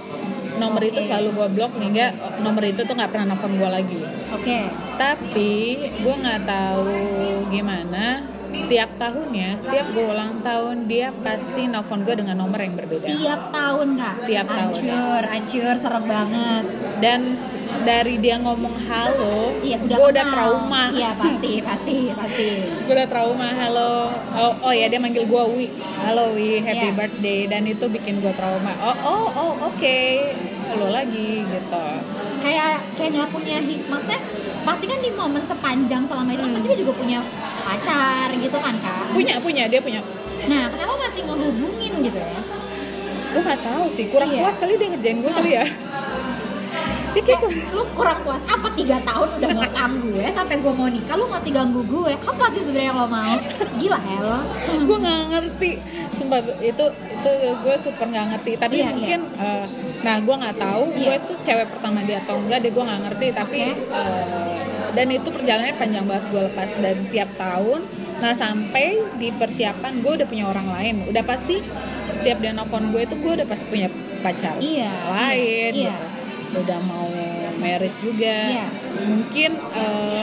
nomor 0.62 0.82
itu 0.86 1.02
Oke. 1.02 1.10
selalu 1.10 1.30
gue 1.34 1.47
blok 1.58 1.73
hingga 1.82 2.13
nomor 2.45 2.63
itu 2.69 2.86
tuh 2.86 2.93
nggak 2.93 3.10
pernah 3.10 3.34
nelfon 3.34 3.58
gue 3.58 3.69
lagi 3.69 4.02
Oke. 4.30 4.60
tapi 5.02 5.52
gue 5.89 6.15
nggak 6.21 6.41
tahu 6.45 6.93
gimana 7.49 8.21
tiap 8.51 8.91
tahunnya 8.95 9.49
setiap 9.57 9.85
gue 9.91 10.05
ulang 10.05 10.39
tahun 10.41 10.85
dia 10.85 11.11
pasti 11.17 11.65
nelfon 11.65 12.01
gue 12.01 12.15
dengan 12.15 12.35
nomor 12.37 12.57
yang 12.57 12.75
berbeda 12.75 13.03
Tiap 13.03 13.41
tahun 13.49 13.87
kak. 13.95 14.13
Setiap 14.19 14.45
tahun. 14.47 14.71
Hancur, 14.73 15.21
hancur, 15.25 15.73
serem 15.77 16.03
banget. 16.05 16.63
dan 16.99 17.21
dari 17.81 18.15
dia 18.15 18.37
ngomong 18.37 18.75
halo 18.81 19.55
Iya 19.59 19.77
udah 19.79 19.97
gue 19.97 20.07
udah 20.11 20.25
trauma 20.27 20.83
Iya 20.91 21.09
pasti, 21.15 21.53
pasti, 21.59 21.97
pasti. 22.13 22.49
gue 22.85 22.93
udah 22.93 23.09
trauma 23.09 23.47
halo 23.51 24.11
oh, 24.35 24.53
oh 24.61 24.73
ya 24.73 24.85
dia 24.85 24.99
manggil 24.99 25.25
gue 25.25 25.43
Wi 25.51 25.65
halo 26.01 26.33
Wi 26.33 26.59
happy 26.59 26.79
Iya. 26.83 26.97
birthday 26.97 27.39
dan 27.45 27.63
itu 27.63 27.85
bikin 27.87 28.19
gue 28.19 28.33
trauma 28.33 28.73
oh 28.81 28.97
oh 29.01 29.25
oh 29.31 29.51
oke 29.65 29.99
lo 30.73 30.88
lagi 30.89 31.41
gitu. 31.41 31.86
Kayak 32.39 32.67
kayak 32.93 33.10
nggak 33.12 33.29
punya 33.29 33.55
maksudnya 33.86 34.19
pasti 34.62 34.86
kan 34.86 34.99
di 34.99 35.10
momen 35.10 35.43
sepanjang 35.43 36.03
selama 36.05 36.29
itu 36.29 36.39
kan 36.39 36.47
Hmm. 36.47 36.55
pasti 36.55 36.67
dia 36.69 36.79
juga 36.79 36.93
punya 36.93 37.19
pacar 37.62 38.27
gitu 38.31 38.57
kan 38.57 38.75
kak. 38.77 39.05
punya 39.12 39.36
punya 39.38 39.63
dia 39.65 39.79
punya. 39.79 40.01
Nah 40.43 40.63
kenapa 40.67 40.93
masih 40.99 41.21
ngehubungin 41.23 41.93
gitu 42.01 42.17
ya? 42.17 42.39
gue 43.31 43.39
nggak 43.39 43.62
tahu 43.62 43.88
sih 43.88 44.05
kurang 44.07 44.27
Iya. 44.29 44.43
puas 44.43 44.57
kali 44.57 44.75
dia 44.75 44.88
ngerjain 44.89 45.17
gue 45.19 45.31
kali 45.31 45.51
ya. 45.53 45.65
Dia 47.12 47.21
kayak 47.21 47.39
kurang- 47.41 47.67
lu 47.69 47.84
kurang 47.91 48.19
puas 48.21 48.39
apa 48.45 48.71
tiga 48.71 48.95
tahun 49.01 49.27
udah 49.36 49.49
ngekang 49.53 49.93
gue 50.01 50.25
sampai 50.31 50.55
gue 50.57 50.71
mau 50.71 50.88
nikah 50.88 51.15
lu 51.15 51.27
masih 51.27 51.51
ganggu 51.51 51.81
gue? 51.81 52.12
Apa 52.17 52.45
sih 52.49 52.62
sebenarnya 52.62 52.89
yang 52.89 52.97
lo 52.97 53.07
mau? 53.10 53.36
Gila 53.75 53.99
ya 54.01 54.19
lo 54.21 54.39
gue 54.81 54.97
nggak 54.97 55.21
ngerti. 55.29 55.71
Sumpah 56.12 56.39
itu 56.62 56.86
itu 56.88 57.31
gue 57.57 57.75
super 57.77 58.05
nggak 58.05 58.25
ngerti. 58.31 58.51
Tapi 58.57 58.75
Iya, 58.77 58.88
mungkin 58.89 59.19
eh, 59.38 59.65
nah 60.01 60.17
gue 60.17 60.35
nggak 60.35 60.57
tahu 60.57 60.83
Iya. 60.91 60.97
gue 60.99 61.15
tuh 61.25 61.37
cewek 61.41 61.67
pertama 61.69 62.01
dia 62.01 62.17
atau 62.19 62.35
enggak 62.35 62.59
deh 62.59 62.71
gue 62.71 62.83
nggak 62.83 63.01
ngerti 63.03 63.27
tapi 63.31 63.59
eh, 63.61 63.75
dan 64.91 65.07
itu 65.07 65.27
perjalanannya 65.27 65.75
panjang 65.75 66.03
banget 66.03 66.25
gue 66.27 66.41
lepas 66.43 66.69
dan 66.75 66.97
tiap 67.07 67.29
tahun 67.35 67.79
nah 68.17 68.33
sampai 68.33 68.87
di 69.15 69.29
persiapan 69.31 69.93
gue 69.99 70.11
udah 70.15 70.27
punya 70.27 70.45
orang 70.45 70.67
lain 70.69 70.95
udah 71.05 71.23
pasti 71.23 71.61
setiap 72.11 72.37
dia 72.37 72.51
nelfon 72.51 72.89
gue 72.89 73.01
itu 73.01 73.15
gue 73.15 73.31
udah 73.35 73.47
pasti 73.47 73.65
punya 73.67 73.89
pacar 74.19 74.57
Iya, 74.57 74.89
lain 75.07 75.71
iya, 75.71 75.89
iya. 75.89 75.95
gitu. 75.95 76.59
udah 76.59 76.79
mau 76.81 77.09
merit 77.57 77.93
juga 77.97 78.37
Iya. 78.51 78.67
mungkin 79.03 79.51
eh, 79.71 80.21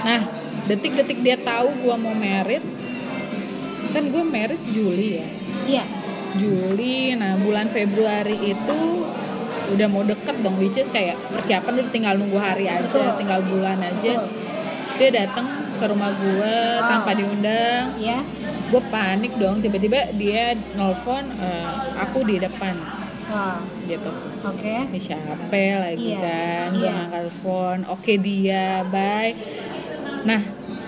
nah 0.00 0.20
detik-detik 0.62 1.18
dia 1.20 1.34
tahu 1.36 1.74
gue 1.76 1.96
mau 1.96 2.12
merit 2.12 2.62
kan 3.90 4.04
gue 4.04 4.22
merit 4.24 4.62
Juli 4.68 5.08
ya 5.16 5.26
iya 5.66 5.84
Juli 6.32 7.14
nah 7.14 7.34
bulan 7.34 7.66
Februari 7.68 8.38
itu 8.48 8.80
udah 9.70 9.86
mau 9.86 10.02
deket 10.02 10.36
dong 10.40 10.56
which 10.56 10.74
is 10.74 10.88
kayak 10.88 11.14
persiapan 11.28 11.80
udah 11.80 11.90
tinggal 11.90 12.14
nunggu 12.14 12.36
hari 12.36 12.66
aja 12.66 12.84
Betul. 12.86 13.16
tinggal 13.16 13.40
bulan 13.42 13.78
aja. 13.78 14.12
Betul. 14.18 14.28
dia 15.00 15.08
datang 15.16 15.46
ke 15.80 15.84
rumah 15.86 16.12
gue 16.12 16.56
Wow. 16.76 16.84
tanpa 16.84 17.16
diundang. 17.16 17.96
Iya. 17.96 18.20
Gue 18.68 18.82
panik 18.86 19.32
dong 19.34 19.58
tiba-tiba 19.58 20.12
dia 20.12 20.52
nelfon 20.76 21.24
eh, 21.40 21.68
aku 21.96 22.20
di 22.22 22.36
depan. 22.36 22.76
Wah. 23.32 23.64
Gitu. 23.88 24.10
Oke. 24.42 24.92
Ini 24.92 25.00
siapa 25.00 25.40
lagi 25.48 26.04
Iya, 26.04 26.20
kan? 26.20 26.68
Gue 26.70 26.82
iya. 26.82 26.92
ngangkat 26.92 27.20
telepon 27.24 27.78
oke 27.88 28.12
dia 28.18 28.66
bye. 28.84 29.32
Nah 30.20 30.40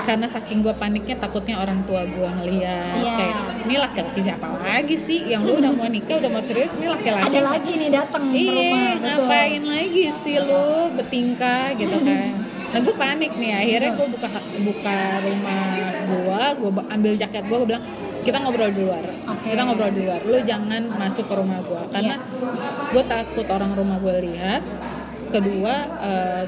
karena 0.03 0.27
saking 0.27 0.61
gue 0.61 0.75
paniknya 0.75 1.17
takutnya 1.17 1.57
orang 1.57 1.83
tua 1.83 2.03
gue 2.03 2.29
ngeliat 2.33 2.97
Iya. 2.97 3.13
kayak 3.15 3.35
ini 3.63 3.75
laki-laki 3.77 4.21
siapa 4.21 4.47
lagi 4.53 4.97
sih 4.97 5.21
yang 5.25 5.43
lu 5.43 5.57
udah 5.57 5.71
mau 5.71 5.87
nikah 5.87 6.19
udah 6.19 6.29
mau 6.29 6.43
serius 6.43 6.75
ini 6.75 6.87
laki-laki 6.87 7.27
ada 7.29 7.41
lagi 7.47 7.71
nih 7.73 7.91
datang 7.91 8.25
ke 8.27 8.39
rumah 8.43 8.83
iya 8.83 8.93
betul. 8.93 9.07
ngapain 9.07 9.63
lagi 9.65 10.05
sih 10.21 10.37
lu 10.39 10.67
bertingkah 10.93 11.65
gitu 11.75 11.97
kan 11.99 12.31
nah 12.73 12.81
gue 12.81 12.95
panik 12.97 13.33
nih 13.35 13.53
akhirnya 13.53 13.91
gue 13.93 14.09
buka 14.11 14.29
buka 14.61 14.97
rumah 15.21 15.63
gue 16.03 16.43
gue 16.57 16.71
ambil 16.89 17.13
jaket 17.15 17.45
gue 17.45 17.57
gue 17.57 17.69
bilang 17.69 17.85
kita 18.23 18.37
ngobrol 18.39 18.71
di 18.71 18.81
luar 18.81 19.05
Oke. 19.29 19.47
kita 19.51 19.63
ngobrol 19.63 19.91
di 19.91 20.03
luar 20.03 20.21
lu 20.23 20.39
jangan 20.43 20.83
masuk 20.91 21.27
ke 21.27 21.35
rumah 21.35 21.59
gue 21.61 21.83
karena 21.91 22.15
gue 22.89 23.03
takut 23.05 23.47
orang 23.47 23.73
rumah 23.73 23.99
gue 23.99 24.15
lihat 24.25 24.63
kedua 25.29 25.75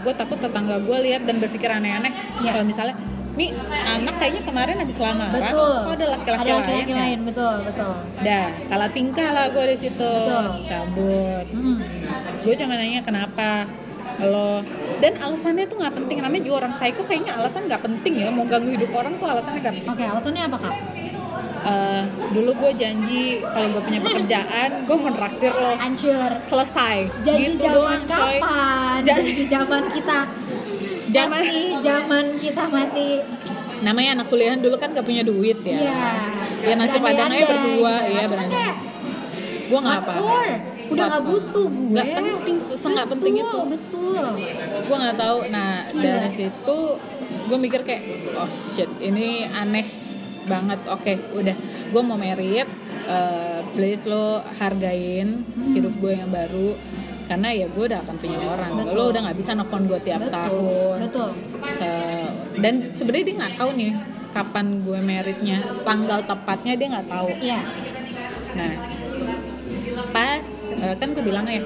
gue 0.00 0.12
takut 0.12 0.36
tetangga 0.36 0.76
gue 0.78 0.98
lihat 1.02 1.22
dan 1.24 1.38
berpikir 1.38 1.68
aneh-aneh 1.68 2.12
Iya. 2.34 2.50
kalau 2.50 2.66
misalnya 2.66 2.96
nih 3.34 3.50
anak 3.68 4.14
kayaknya 4.16 4.42
kemarin 4.42 4.76
habis 4.78 4.96
lamaran. 4.96 5.34
Betul. 5.34 5.74
Kok 5.76 5.92
ada 5.92 6.06
laki-laki 6.08 6.40
ada 6.40 6.52
lain 6.52 6.60
laki-laki 6.60 6.86
ya? 6.86 6.96
lain 6.96 7.18
betul 7.26 7.54
betul. 7.66 7.92
Dah 8.20 8.46
salah 8.62 8.88
tingkah 8.88 9.28
lah 9.30 9.44
gue 9.50 9.64
di 9.66 9.76
situ. 9.76 10.10
Betul. 10.14 10.46
cabut. 10.64 11.46
Hmm. 11.50 11.78
gue 12.40 12.54
cuma 12.54 12.74
nanya 12.74 13.00
kenapa? 13.00 13.66
Lo 14.20 14.62
dan 14.98 15.18
alasannya 15.18 15.66
tuh 15.66 15.76
nggak 15.76 15.94
penting. 15.96 16.16
Namanya 16.20 16.42
juga 16.42 16.56
orang 16.62 16.72
psycho 16.72 17.02
kayaknya 17.02 17.34
alasan 17.34 17.66
nggak 17.66 17.82
penting 17.82 18.14
ya. 18.16 18.30
Mau 18.30 18.46
ganggu 18.46 18.70
hidup 18.70 18.94
orang 18.94 19.18
tuh 19.18 19.26
alasannya 19.26 19.60
nggak 19.60 19.74
penting. 19.82 19.90
Oke, 19.90 20.04
alasannya 20.06 20.42
apa 20.44 20.58
kak? 20.60 20.74
Eh, 21.64 22.02
dulu 22.30 22.50
gue 22.60 22.72
janji 22.76 23.40
kalau 23.40 23.72
gue 23.72 23.82
punya 23.82 23.96
pekerjaan 23.98 24.84
gue 24.84 24.96
mau 24.96 25.10
traktir 25.10 25.48
lo. 25.50 25.72
Hancur. 25.74 26.30
selesai. 26.44 26.96
Jadi 27.24 27.42
gitu 27.48 27.64
zaman 27.64 27.74
doang 27.74 28.02
coy. 28.04 28.36
kapan? 28.36 28.98
Ja- 29.00 29.16
Jadi 29.16 29.42
zaman 29.48 29.82
kita 29.88 30.18
Zaman- 31.14 31.30
masih 31.30 31.64
zaman 31.80 32.24
kita 32.36 32.62
masih 32.66 33.08
namanya 33.80 34.10
anak 34.16 34.26
kuliahan 34.26 34.58
dulu 34.58 34.74
kan 34.74 34.90
gak 34.90 35.04
punya 35.04 35.22
duit 35.22 35.58
ya 35.62 35.78
Iya. 35.78 36.02
ya 36.64 36.74
nasi 36.74 36.96
padang 36.98 37.28
aja 37.28 37.44
berdua 37.46 37.94
ya 38.02 38.24
kayak 38.24 38.74
gue 39.64 39.78
nggak 39.80 39.98
apa? 39.98 40.12
Udah 40.84 41.06
What 41.08 41.08
gak 41.08 41.22
for? 41.24 41.28
butuh 41.32 41.66
gue. 41.66 41.92
Nggak 41.96 42.06
penting, 42.12 42.56
se-nggak 42.60 43.06
penting 43.08 43.34
itu. 43.40 43.58
Betul, 43.64 44.24
gue 44.84 44.96
nggak 45.00 45.16
tahu 45.16 45.38
nah 45.48 45.70
Gila. 45.88 46.02
dari 46.04 46.30
situ 46.30 46.78
gue 47.24 47.58
mikir 47.58 47.80
kayak 47.82 48.02
oh 48.36 48.48
shit 48.52 48.90
ini 49.00 49.48
aneh 49.50 49.88
banget 50.44 50.76
oke 50.84 51.12
udah 51.34 51.56
gue 51.88 52.02
mau 52.04 52.16
merit 52.16 52.68
eh, 53.04 53.60
please 53.72 54.04
lo 54.04 54.44
hargain 54.54 55.40
hidup 55.72 55.96
gue 55.98 56.12
yang 56.12 56.28
baru 56.28 56.76
karena 57.24 57.48
ya 57.50 57.66
gue 57.66 57.84
udah 57.84 58.00
akan 58.00 58.16
punya 58.16 58.38
orang 58.38 58.70
Betul. 58.76 58.92
lo 58.92 59.02
udah 59.08 59.20
nggak 59.22 59.38
bisa 59.38 59.50
nelfon 59.52 59.82
gue 59.84 60.00
tiap 60.00 60.20
Betul. 60.20 60.34
tahun 60.34 60.96
Betul. 61.02 61.30
Se- 61.72 62.30
dan 62.54 62.74
sebenarnya 62.92 63.24
dia 63.24 63.36
nggak 63.38 63.54
tahu 63.56 63.70
nih 63.74 63.92
kapan 64.30 64.66
gue 64.80 64.98
meritnya 65.00 65.56
tanggal 65.82 66.20
tepatnya 66.22 66.72
dia 66.74 66.88
nggak 66.90 67.08
tahu 67.08 67.30
Iya. 67.40 67.60
Nah, 68.54 68.72
pas 70.10 70.42
eh, 70.74 70.94
kan 70.94 71.08
gue 71.10 71.22
bilang 71.22 71.46
ya 71.46 71.62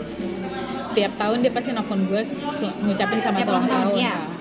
tiap 0.90 1.12
tahun 1.16 1.38
dia 1.40 1.50
pasti 1.50 1.70
nelfon 1.70 2.00
gue 2.04 2.22
ngucapin 2.80 3.18
sama 3.18 3.38
ulang 3.40 3.66
tahun, 3.66 3.68
tahun. 3.68 3.94
iya. 3.94 4.16
Nah, 4.18 4.36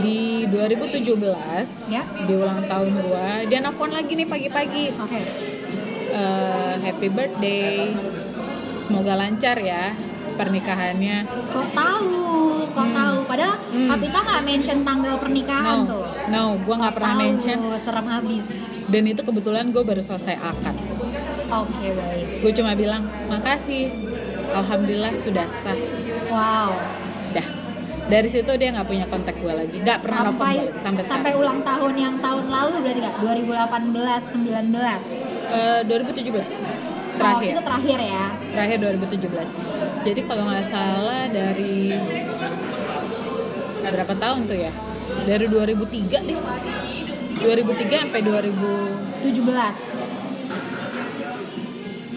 Di 0.00 0.48
2017 0.48 1.90
Ya. 1.90 2.02
di 2.18 2.32
ulang 2.32 2.64
tahun 2.64 2.92
gue 2.94 3.26
dia 3.46 3.58
nelfon 3.58 3.90
lagi 3.90 4.12
nih 4.14 4.24
pagi-pagi. 4.24 4.84
Oke. 4.94 5.20
Eh, 6.10 6.74
happy 6.80 7.08
birthday. 7.08 7.90
Semoga 8.80 9.16
lancar 9.16 9.56
ya 9.58 9.96
pernikahannya. 10.34 11.16
Kok 11.48 11.68
tahu? 11.70 12.14
Kok 12.70 12.88
tahu? 12.90 13.16
Padahal 13.24 13.54
Hmm. 13.66 13.90
Kapita 13.90 14.18
nggak 14.20 14.42
mention 14.44 14.78
tanggal 14.80 15.14
pernikahan 15.18 15.78
No, 15.80 15.90
tuh. 15.90 16.04
no, 16.28 16.42
gue 16.56 16.74
nggak 16.76 16.94
pernah 16.94 17.12
Tahu, 17.12 17.22
mention. 17.24 17.58
serem 17.80 18.06
habis. 18.06 18.46
Dan 18.84 19.02
itu 19.04 19.20
kebetulan 19.20 19.64
gue 19.68 19.82
baru 19.82 19.98
selesai 19.98 20.36
akad. 20.36 20.76
Oke, 21.44 21.86
baik. 21.90 22.26
Gue 22.38 22.52
cuma 22.52 22.72
bilang 22.72 23.02
makasih. 23.26 23.90
Alhamdulillah 24.52 25.10
sudah 25.16 25.46
sah. 25.58 25.74
Wow. 26.28 26.70
Dah. 27.32 27.46
Dari 28.04 28.28
situ 28.28 28.52
dia 28.52 28.68
nggak 28.70 28.84
punya 28.84 29.06
kontak 29.08 29.34
gue 29.34 29.50
lagi. 29.50 29.76
Nggak 29.80 29.98
pernah 29.98 30.18
nelfon 30.24 30.38
sampai 30.38 30.54
gue 30.54 30.62
lagi, 30.62 30.78
sampai 30.78 31.02
sampai 31.02 31.02
sekarang. 31.26 31.40
ulang 31.40 31.60
tahun 31.64 31.94
yang 31.96 32.14
tahun 32.20 32.44
lalu 32.46 32.74
berarti 32.78 33.00
kak 33.00 33.14
2018 33.18 34.22
19 34.30 35.00
Eh, 35.46 35.80
2017 35.82 36.46
oh 37.14 37.18
terakhir. 37.20 37.50
itu 37.50 37.62
terakhir 37.62 37.98
ya 38.00 38.24
Terakhir 38.50 38.78
2017. 38.80 39.54
Jadi 40.02 40.20
kalau 40.24 40.44
nggak 40.44 40.66
salah 40.66 41.22
dari 41.28 41.94
berapa 43.84 44.14
tahun 44.14 44.40
tuh 44.44 44.58
ya? 44.58 44.72
Dari 45.22 45.46
2003 45.46 46.18
deh. 46.22 46.38
2003 47.36 48.02
sampai 48.02 48.20
2000 48.20 49.22
17 49.22 49.34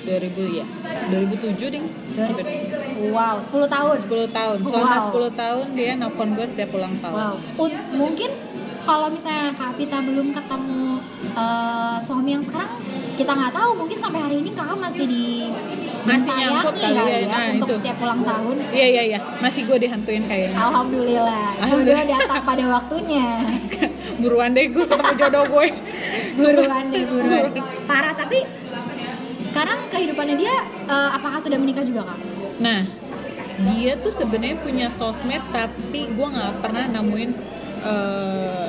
2000 0.08 0.40
ya. 0.54 0.66
2007 1.10 1.68
ding. 1.70 1.86
2000 2.16 3.12
wow 3.12 3.36
10 3.38 3.68
tahun 3.68 3.96
10 4.02 4.28
tahun. 4.30 4.58
Selama 4.64 4.96
Wow. 4.98 5.30
10 5.30 5.36
tahun 5.36 5.66
dia 5.74 5.92
nelfon 5.94 6.30
gue 6.34 6.48
setiap 6.48 6.70
ulang 6.74 6.96
tahun. 6.98 7.14
wow 7.14 7.36
Un- 7.60 7.80
mungkin 7.94 8.30
kalau 8.88 9.08
misalnya 9.12 9.52
Kak 9.52 9.76
Pita 9.76 10.00
belum 10.00 10.32
ketemu 10.32 10.84
eh, 11.36 11.96
suami 12.02 12.30
yang 12.32 12.44
sekarang 12.48 12.72
kita 13.20 13.32
nggak 13.34 13.52
tahu 13.52 13.70
mungkin 13.76 13.98
sampai 13.98 14.20
hari 14.22 14.36
ini 14.40 14.50
kakak 14.54 14.78
masih 14.78 15.06
di 15.06 15.26
Masih 16.08 16.24
ditayangi 16.24 16.48
nyangkut 16.48 16.76
kali 16.78 16.96
kali 16.96 17.12
ya, 17.12 17.18
ya, 17.18 17.28
nah, 17.28 17.46
untuk 17.52 17.68
itu. 17.68 17.76
setiap 17.76 17.98
ulang 18.00 18.22
tahun 18.24 18.56
Iya 18.72 18.88
iya 18.88 19.02
iya, 19.04 19.20
masih 19.38 19.62
gue 19.68 19.78
dihantuin 19.78 20.24
kayaknya. 20.24 20.56
Alhamdulillah, 20.56 21.48
Alhamdulillah. 21.60 22.04
jodoh 22.06 22.16
datang 22.16 22.44
pada 22.48 22.64
waktunya. 22.72 23.28
Buruan 24.24 24.50
deh 24.54 24.66
gue 24.68 24.86
ketemu 24.88 25.14
jodoh 25.20 25.44
gue. 25.46 25.68
buruan 26.38 26.84
deh 26.88 27.04
buruan 27.12 27.52
parah 27.84 28.14
tapi 28.14 28.40
sekarang 29.44 29.78
kehidupannya 29.90 30.36
dia 30.38 30.56
eh, 30.86 31.10
apakah 31.12 31.40
sudah 31.44 31.58
menikah 31.60 31.84
juga 31.84 32.08
kak 32.08 32.20
Nah, 32.58 32.90
dia 33.66 33.94
tuh 33.98 34.10
sebenarnya 34.10 34.58
punya 34.58 34.88
sosmed 34.90 35.42
tapi 35.52 36.08
gue 36.08 36.28
nggak 36.28 36.54
pernah 36.58 36.86
nemuin 36.88 37.32
eh, 37.80 38.68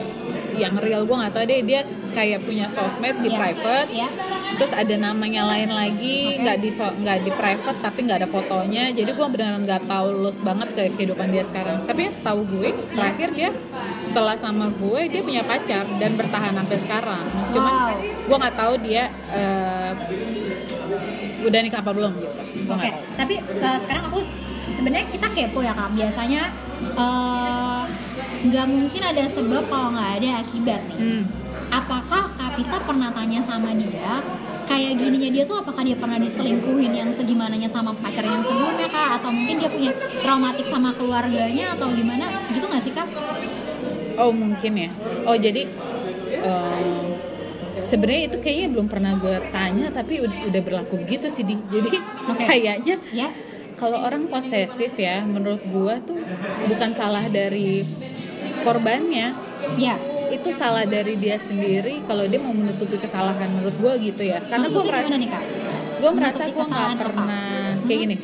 yang 0.57 0.75
real 0.77 1.03
gue 1.03 1.17
nggak 1.17 1.31
tahu 1.31 1.45
deh 1.45 1.61
dia 1.63 1.81
kayak 2.11 2.43
punya 2.43 2.67
sosmed 2.67 3.15
di 3.17 3.31
Iya. 3.31 3.39
private 3.39 3.89
Iya. 3.89 4.09
terus 4.55 4.73
ada 4.73 4.95
namanya 4.99 5.47
lain 5.47 5.71
lagi 5.71 6.35
nggak 6.37 6.59
di 6.59 6.67
so- 6.69 6.91
nggak 6.93 7.19
di 7.21 7.31
private 7.31 7.79
tapi 7.79 7.99
nggak 8.03 8.19
ada 8.19 8.29
fotonya 8.29 8.91
jadi 8.91 9.07
gue 9.09 9.27
benar-benar 9.29 9.63
nggak 9.63 9.83
tahu 9.87 10.07
lulus 10.13 10.43
banget 10.43 10.69
ke 10.73 10.91
kehidupan 10.93 11.31
dia 11.31 11.43
sekarang 11.43 11.87
tapi 11.87 12.01
yang 12.03 12.13
setahu 12.13 12.43
gue 12.45 12.69
terakhir 12.91 13.29
dia 13.33 13.51
setelah 14.01 14.35
sama 14.35 14.67
gue 14.73 15.01
dia 15.07 15.23
punya 15.23 15.43
pacar 15.43 15.87
dan 15.95 16.11
bertahan 16.13 16.51
sampai 16.53 16.79
sekarang 16.81 17.23
cuman 17.49 17.73
Wow. 17.79 17.95
gue 18.27 18.37
nggak 18.37 18.57
tahu 18.57 18.73
dia 18.83 19.03
eh, 19.31 19.93
udah 21.41 21.61
nikah 21.61 21.79
apa 21.79 21.93
belum 21.93 22.13
gitu 22.19 22.35
oke 22.67 22.83
tahu. 22.83 23.15
tapi 23.15 23.35
eh, 23.39 23.79
sekarang 23.81 24.05
aku 24.05 24.19
sebenarnya 24.71 25.07
kita 25.09 25.27
kepo 25.31 25.61
ya 25.61 25.71
kak 25.73 25.91
biasanya 25.93 26.43
eh, 26.95 27.83
nggak 28.39 28.67
mungkin 28.67 29.03
ada 29.03 29.25
sebab 29.27 29.63
kalau 29.67 29.89
nggak 29.91 30.11
ada 30.19 30.29
akibat 30.41 30.81
nih 30.89 30.99
Hmm. 30.99 31.23
apakah 31.69 32.31
Kapita 32.35 32.79
pernah 32.81 33.11
tanya 33.11 33.41
sama 33.43 33.71
dia 33.73 34.23
kayak 34.65 34.95
gininya 34.95 35.31
dia 35.31 35.45
tuh 35.45 35.59
apakah 35.59 35.81
dia 35.81 35.95
pernah 35.95 36.19
diselingkuhin 36.19 36.93
yang 36.93 37.11
segimananya 37.11 37.67
sama 37.67 37.95
pacar 37.95 38.21
yang 38.21 38.43
sebelumnya 38.43 38.87
kak 38.87 39.19
atau 39.19 39.31
mungkin 39.31 39.57
dia 39.57 39.71
punya 39.71 39.91
traumatik 40.21 40.67
sama 40.67 40.91
keluarganya 40.93 41.73
atau 41.73 41.89
gimana 41.91 42.27
gitu 42.51 42.65
nggak 42.65 42.83
sih 42.83 42.93
kak 42.93 43.09
Oh 44.19 44.35
mungkin 44.35 44.75
ya. 44.75 44.91
Oh 45.23 45.39
jadi 45.39 45.63
em, 46.43 46.91
sebenarnya 47.81 48.23
itu 48.27 48.37
kayaknya 48.43 48.69
belum 48.69 48.91
pernah 48.91 49.15
gue 49.15 49.31
tanya 49.49 49.95
tapi 49.95 50.19
udah, 50.19 50.51
udah 50.51 50.59
berlaku 50.61 50.99
begitu 50.99 51.31
sih 51.31 51.47
di. 51.47 51.55
Jadi 51.55 52.03
Oke. 52.35 52.43
kayaknya 52.43 52.99
ya 53.15 53.31
kalau 53.79 54.03
orang 54.03 54.27
posesif 54.27 54.99
ya 54.99 55.23
menurut 55.23 55.63
gue 55.63 55.95
tuh 56.03 56.19
bukan 56.67 56.91
salah 56.93 57.31
dari 57.31 57.87
korbannya. 58.69 59.29
ya 59.77 59.95
Itu 60.29 60.53
salah 60.53 60.85
dari 60.85 61.17
dia 61.17 61.37
sendiri 61.37 62.05
kalau 62.05 62.25
dia 62.25 62.37
mau 62.37 62.53
menutupi 62.53 62.97
kesalahan 62.97 63.49
menurut 63.51 63.75
gue 63.75 63.93
gitu 64.07 64.23
ya. 64.23 64.39
Karena 64.43 64.67
gue 64.67 64.83
merasa 64.83 65.15
gue 65.99 66.11
merasa 66.13 66.43
gue 66.45 66.53
nggak 66.53 66.69
kesalahan 66.69 66.95
apa? 66.95 67.03
pernah 67.03 67.49
kayak 67.83 68.01
gini 68.05 68.17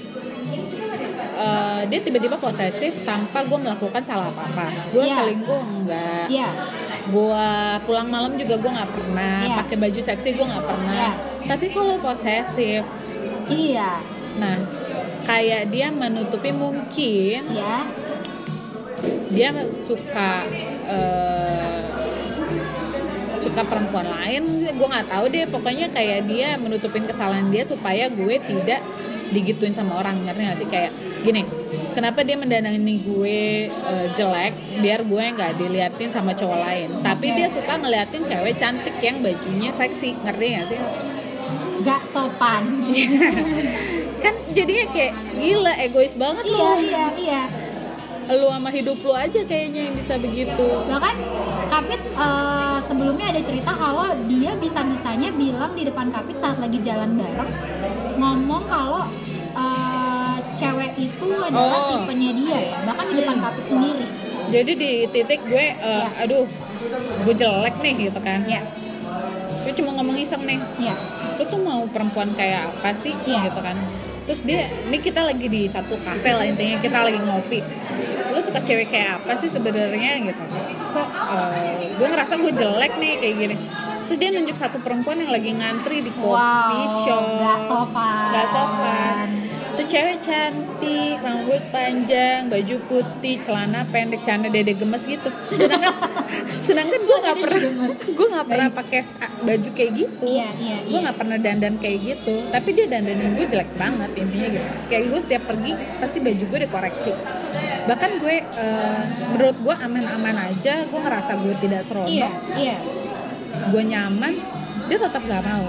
Eh, 1.35 1.83
dia 1.91 1.99
tiba-tiba 1.99 2.39
posesif 2.39 2.95
tanpa 3.03 3.43
gue 3.43 3.59
melakukan 3.59 3.99
salah 4.01 4.31
apa-apa 4.31 4.71
gue 4.95 5.03
Iya. 5.03 5.17
selingkuh 5.19 5.61
enggak 5.67 6.27
Iya. 6.31 6.49
gue 7.05 7.49
pulang 7.83 8.07
malam 8.07 8.39
juga 8.39 8.55
gue 8.55 8.71
nggak 8.71 8.91
pernah 8.95 9.39
Iya. 9.43 9.57
pakai 9.59 9.77
baju 9.77 10.01
seksi 10.01 10.29
gue 10.31 10.47
nggak 10.47 10.63
pernah 10.65 10.95
Iya. 10.95 11.11
tapi 11.45 11.67
kalau 11.69 11.99
posesif 11.99 12.87
iya 13.51 13.99
nah 14.39 14.57
kayak 15.27 15.69
dia 15.69 15.91
menutupi 15.91 16.55
mungkin 16.55 17.43
ya 17.51 17.83
dia 19.35 19.51
suka 19.75 20.47
eh, 20.89 21.85
suka 23.45 23.61
perempuan 23.67 24.09
lain. 24.09 24.65
Gue 24.73 24.89
nggak 24.89 25.09
tahu 25.13 25.25
deh 25.29 25.45
pokoknya 25.51 25.93
kayak 25.93 26.25
dia 26.25 26.57
menutupin 26.57 27.05
kesalahan 27.05 27.53
dia 27.53 27.69
supaya 27.69 28.09
gue 28.09 28.37
tidak 28.41 28.81
digituin 29.35 29.75
sama 29.75 30.01
orang 30.01 30.25
ngerti 30.25 30.43
gak 30.47 30.59
sih? 30.59 30.69
Kayak 30.69 30.91
gini 31.25 31.43
kenapa 31.97 32.21
dia 32.27 32.37
mendanani 32.37 33.01
gue 33.05 33.69
eh, 33.69 34.07
jelek 34.17 34.81
biar 34.81 35.01
gue 35.05 35.25
nggak 35.37 35.53
diliatin 35.61 36.11
sama 36.11 36.33
cowok 36.33 36.59
lain? 36.59 36.89
Tapi 37.05 37.27
dia 37.37 37.49
suka 37.53 37.77
ngeliatin 37.77 38.23
cewek 38.25 38.55
cantik 38.57 38.97
yang 39.05 39.21
bajunya 39.21 39.71
seksi 39.75 40.17
ngerti 40.25 40.47
gak 40.57 40.67
sih? 40.73 40.81
Gak 41.85 42.03
sopan. 42.09 42.89
Kan 44.25 44.35
jadinya 44.57 44.89
kayak 44.89 45.13
gila 45.37 45.73
egois 45.85 46.17
banget 46.17 46.49
iya 46.49 46.57
loh. 46.57 46.77
iya 46.81 47.05
iya 47.21 47.43
lu 48.27 48.47
sama 48.47 48.69
hidup 48.69 48.99
lu 48.99 49.13
aja 49.13 49.41
kayaknya 49.43 49.81
yang 49.85 49.95
bisa 49.95 50.15
begitu. 50.17 50.67
Bahkan 50.87 51.15
Kapit 51.65 52.01
eh, 52.01 52.79
sebelumnya 52.87 53.27
ada 53.29 53.41
cerita 53.41 53.71
kalau 53.71 54.07
dia 54.27 54.53
bisa-bisanya 54.57 55.29
bilang 55.31 55.73
di 55.73 55.83
depan 55.83 56.09
Kapit 56.09 56.39
saat 56.39 56.57
lagi 56.57 56.79
jalan 56.81 57.15
bareng 57.15 57.51
ngomong 58.15 58.65
kalau 58.65 59.05
eh, 59.53 60.37
cewek 60.55 60.93
itu 60.97 61.29
adalah 61.35 61.79
Oh. 61.81 61.89
tipenya 61.99 62.31
dia 62.33 62.59
ya 62.65 62.79
bahkan 62.85 63.05
di 63.07 63.15
depan 63.19 63.37
Kapit 63.39 63.65
sendiri. 63.67 64.07
Jadi 64.45 64.73
di 64.75 64.93
titik 65.09 65.41
gue 65.43 65.67
eh, 65.73 65.75
Iya. 65.75 66.09
aduh 66.23 66.47
gue 67.25 67.35
jelek 67.35 67.75
nih 67.81 68.09
gitu 68.09 68.21
kan. 68.21 68.41
Ya 68.47 68.63
gue 69.65 69.73
cuma 69.75 69.91
ngomong 69.95 70.17
iseng 70.17 70.45
nih. 70.45 70.61
Ya 70.79 70.95
lu 71.35 71.43
tuh 71.45 71.59
mau 71.59 71.83
perempuan 71.91 72.31
kayak 72.33 72.71
apa 72.73 72.95
sih 72.95 73.13
Iya. 73.25 73.49
gitu 73.49 73.59
kan 73.59 73.75
terus 74.25 74.41
dia 74.41 74.67
ini 74.89 74.99
kita 74.99 75.21
lagi 75.21 75.47
di 75.47 75.69
satu 75.69 76.01
kafe 76.01 76.33
lah 76.33 76.45
intinya 76.49 76.81
kita 76.81 76.99
lagi 77.01 77.21
ngopi. 77.21 77.61
Lu 78.33 78.41
suka 78.41 78.59
cewek 78.61 78.91
kayak 78.91 79.23
apa 79.23 79.33
sih 79.39 79.49
sebenarnya 79.49 80.21
gitu? 80.25 80.43
Kok 80.91 81.09
eh, 81.31 81.95
gue 81.95 82.07
ngerasa 82.09 82.35
gue 82.41 82.53
jelek 82.53 82.93
nih 82.99 83.13
kayak 83.21 83.35
gini. 83.37 83.57
Terus 84.05 84.19
dia 84.21 84.31
nunjuk 84.37 84.57
satu 84.57 84.77
perempuan 84.85 85.17
yang 85.17 85.33
lagi 85.33 85.49
ngantri 85.57 86.05
di 86.05 86.13
coffee 86.13 86.85
Wow, 86.85 87.05
shop. 87.09 87.25
nggak 87.41 87.59
sopan. 87.69 88.29
Sopan 88.53 89.44
tuh 89.75 89.87
cewek 89.87 90.19
cantik 90.23 91.19
rambut 91.19 91.63
panjang 91.75 92.47
baju 92.47 92.77
putih 92.87 93.43
celana 93.43 93.83
pendek 93.91 94.23
celana 94.23 94.49
dede 94.49 94.79
gemes 94.79 95.03
gitu. 95.03 95.29
Sedangkan 95.51 95.95
sedangkan 96.67 97.01
gue 97.03 97.19
nggak 97.19 97.39
pernah 97.43 97.61
gue 97.91 98.27
nggak 98.31 98.47
pernah 98.47 98.69
pakai 98.71 99.01
baju 99.43 99.69
kayak 99.75 99.93
gitu. 99.99 100.27
Iya, 100.27 100.49
iya, 100.59 100.77
gue 100.87 100.99
iya. 100.99 101.05
nggak 101.11 101.19
pernah 101.19 101.37
dandan 101.39 101.75
kayak 101.83 101.99
gitu. 102.03 102.35
Tapi 102.49 102.69
dia 102.73 102.87
dandanin 102.87 103.31
gue 103.35 103.47
jelek 103.47 103.71
banget 103.75 104.11
intinya 104.15 104.49
gitu. 104.55 104.69
Kayak 104.91 105.03
gue 105.11 105.21
setiap 105.21 105.43
pergi 105.51 105.73
pasti 105.99 106.19
baju 106.23 106.45
gue 106.47 106.59
dikoreksi. 106.67 107.13
Bahkan 107.85 108.11
gue 108.23 108.37
eh, 108.41 109.01
menurut 109.35 109.57
gue 109.59 109.75
aman-aman 109.75 110.37
aja. 110.55 110.87
Gue 110.87 111.01
ngerasa 111.03 111.33
gue 111.43 111.55
tidak 111.59 111.83
seronok. 111.91 112.11
Iya, 112.11 112.31
iya. 112.57 112.77
gue 113.71 113.83
nyaman 113.87 114.35
dia 114.85 114.99
tetap 115.01 115.23
gak 115.25 115.43
mau 115.47 115.65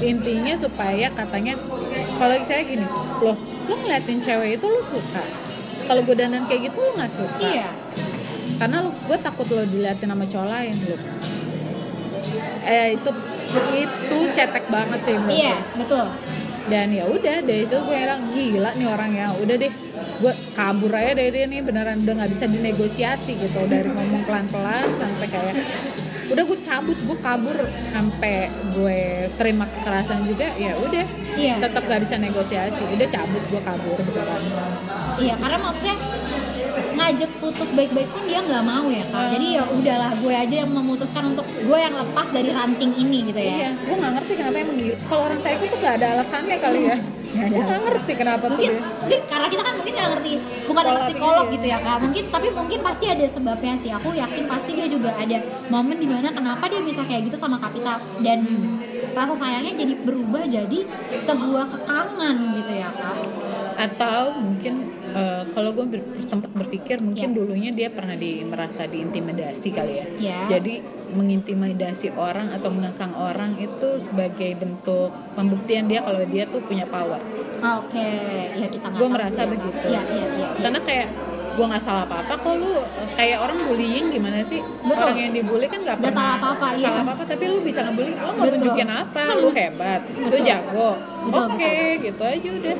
intinya 0.00 0.54
supaya 0.54 1.10
katanya 1.10 1.54
kalau 2.16 2.34
saya 2.40 2.62
gini 2.62 2.86
loh 3.18 3.34
lo 3.66 3.74
ngeliatin 3.76 4.18
cewek 4.18 4.56
itu 4.56 4.66
lo 4.66 4.80
suka 4.80 5.22
kalau 5.84 6.00
gue 6.00 6.14
dandan 6.14 6.44
kayak 6.44 6.68
gitu 6.68 6.78
lo 6.78 6.90
nggak 6.94 7.10
suka 7.10 7.38
Iya. 7.40 7.68
karena 8.56 8.76
lo 8.80 8.90
gue 8.94 9.18
takut 9.18 9.46
lo 9.48 9.62
diliatin 9.62 10.06
sama 10.06 10.24
cowok 10.24 10.48
lain 10.48 10.74
lo 10.78 10.96
eh 12.64 12.88
itu 12.94 13.10
itu 13.74 14.18
cetek 14.32 14.64
banget 14.68 15.00
sih 15.02 15.14
menurut 15.16 15.34
Iya, 15.34 15.56
gue. 15.56 15.78
betul. 15.80 16.06
dan 16.68 16.92
ya 16.92 17.08
udah 17.08 17.36
deh 17.40 17.64
itu 17.64 17.76
gue 17.80 17.96
bilang 17.96 18.22
gila 18.28 18.70
nih 18.76 18.86
orang 18.86 19.10
ya 19.10 19.32
udah 19.32 19.56
deh 19.56 19.72
gue 20.20 20.32
kabur 20.52 20.92
aja 20.92 21.16
dari 21.16 21.32
dia 21.32 21.48
nih 21.48 21.64
beneran 21.64 22.04
udah 22.04 22.14
nggak 22.14 22.30
bisa 22.30 22.44
dinegosiasi 22.44 23.32
gitu 23.34 23.64
dari 23.64 23.88
ngomong 23.88 24.22
pelan 24.22 24.44
pelan 24.46 24.92
sampai 24.92 25.26
kayak 25.26 25.56
udah 26.28 26.42
gue 26.44 26.58
cabut 26.60 26.98
gue 26.98 27.18
kabur 27.18 27.56
sampai 27.88 28.34
gue 28.70 29.00
terima 29.34 29.64
kekerasan 29.66 30.24
juga 30.24 30.52
ya 30.54 30.76
udah 30.76 31.06
Iya. 31.38 31.54
tetap 31.62 31.86
gak 31.86 32.02
bisa 32.02 32.18
negosiasi 32.18 32.82
udah 32.84 33.08
cabut 33.08 33.42
gue 33.46 33.60
kabur 33.62 33.96
beneran 33.96 34.42
Iya, 35.18 35.34
karena 35.34 35.58
maksudnya 35.58 35.94
ngajak 36.94 37.30
putus 37.38 37.68
baik-baik 37.72 38.06
pun 38.08 38.22
dia 38.22 38.38
nggak 38.38 38.62
mau 38.62 38.86
ya 38.86 39.02
kak. 39.04 39.18
Hmm. 39.18 39.30
Jadi 39.34 39.46
ya 39.54 39.62
udahlah 39.66 40.12
gue 40.14 40.34
aja 40.34 40.56
yang 40.62 40.70
memutuskan 40.70 41.24
untuk 41.30 41.46
gue 41.46 41.78
yang 41.78 41.94
lepas 41.94 42.26
dari 42.30 42.50
ranting 42.50 42.92
ini 42.94 43.18
gitu 43.26 43.38
ya. 43.38 43.54
iya 43.54 43.70
gue 43.76 43.94
nggak 43.94 44.12
ngerti 44.18 44.32
kenapa 44.34 44.56
emang 44.58 44.76
gila 44.76 44.96
kalau 45.06 45.22
orang 45.26 45.40
saya 45.40 45.54
itu 45.58 45.76
gak 45.78 45.94
ada 45.98 46.06
alasannya 46.14 46.56
kali 46.58 46.80
ya 46.86 46.96
Ada 47.28 47.52
gue 47.52 47.60
nggak 47.60 47.80
ngerti 47.84 48.12
kenapa 48.16 48.44
tuh 48.48 48.56
Mungkin, 48.56 48.72
dia 48.72 48.82
mungkin 48.88 49.20
karena 49.28 49.46
kita 49.52 49.62
kan 49.62 49.74
mungkin 49.76 49.92
nggak 49.92 50.10
ngerti, 50.16 50.32
bukan 50.64 50.82
Pola 50.82 50.92
anak 50.96 51.02
psikolog 51.12 51.46
gitu 51.52 51.66
ya 51.68 51.78
kak. 51.84 51.96
Mungkin 52.00 52.24
tapi 52.32 52.48
mungkin 52.50 52.78
pasti 52.80 53.04
ada 53.12 53.24
sebabnya 53.28 53.74
sih. 53.78 53.90
Aku 53.92 54.08
yakin 54.16 54.44
pasti 54.48 54.70
dia 54.72 54.86
juga 54.88 55.10
ada 55.12 55.38
momen 55.68 55.96
di 56.00 56.08
mana 56.08 56.28
kenapa 56.32 56.64
dia 56.72 56.80
bisa 56.80 57.04
kayak 57.04 57.28
gitu 57.28 57.36
sama 57.36 57.60
Kapita 57.60 58.00
dan 58.24 58.38
rasa 59.12 59.34
sayangnya 59.36 59.72
jadi 59.84 59.94
berubah 60.06 60.46
jadi 60.46 60.78
sebuah 61.26 61.64
kekangan 61.68 62.36
gitu 62.56 62.72
ya 62.72 62.90
kak. 62.96 63.16
Atau 63.78 64.34
mungkin 64.34 64.74
eh, 65.08 65.46
kalau 65.48 65.70
gue 65.70 65.86
ber- 65.88 66.06
sempat 66.20 66.50
berpikir 66.50 66.98
mungkin 66.98 67.30
Ya. 67.30 67.36
dulunya 67.36 67.70
dia 67.70 67.88
pernah 67.88 68.12
di 68.12 68.42
merasa 68.42 68.84
diintimidasi 68.84 69.68
kali 69.70 69.94
ya 69.94 70.06
Ya. 70.18 70.38
jadi 70.50 70.82
mengintimidasi 71.08 72.12
orang 72.12 72.50
atau 72.50 72.68
mengekang 72.68 73.14
orang 73.14 73.54
itu 73.56 73.96
sebagai 73.96 74.52
bentuk 74.54 75.08
pembuktian 75.32 75.86
dia 75.86 76.02
kalau 76.02 76.20
dia 76.24 76.44
tuh 76.44 76.60
punya 76.60 76.84
power 76.84 77.22
Oke, 77.58 78.06
ya 78.52 78.66
kita 78.66 78.86
gue 78.88 79.08
merasa 79.08 79.42
Kak. 79.42 79.50
begitu 79.50 79.86
Iya 79.88 80.02
iya 80.04 80.26
iya. 80.28 80.46
iya. 80.48 80.48
karena 80.58 80.80
kayak 80.80 81.08
gue 81.50 81.66
nggak 81.66 81.82
salah 81.82 82.04
apa-apa 82.04 82.38
kok 82.38 82.54
lu 82.54 82.70
eh, 82.70 82.82
kayak 83.14 83.38
orang 83.40 83.58
bullying 83.60 84.06
gimana 84.08 84.42
sih 84.42 84.62
Betul. 84.80 84.94
orang 85.04 85.18
yang 85.20 85.32
dibully 85.32 85.66
kan 85.66 85.80
nggak 85.80 85.96
pernah 85.96 86.14
salah 86.14 86.36
apa-apa, 86.36 86.66
iya. 86.72 86.84
salah 86.84 87.00
apa-apa 87.02 87.22
tapi 87.26 87.44
lu 87.46 87.58
bisa 87.60 87.80
ngebully 87.82 88.12
lu 88.12 88.22
mau 88.28 88.34
Betul. 88.36 88.52
tunjukin 88.54 88.88
apa 88.88 89.22
lu 89.34 89.48
hebat 89.50 90.00
lu 90.06 90.36
jago 90.40 90.90
oke 91.28 91.74
gitu 92.00 92.22
aja 92.24 92.48
udah 92.52 92.76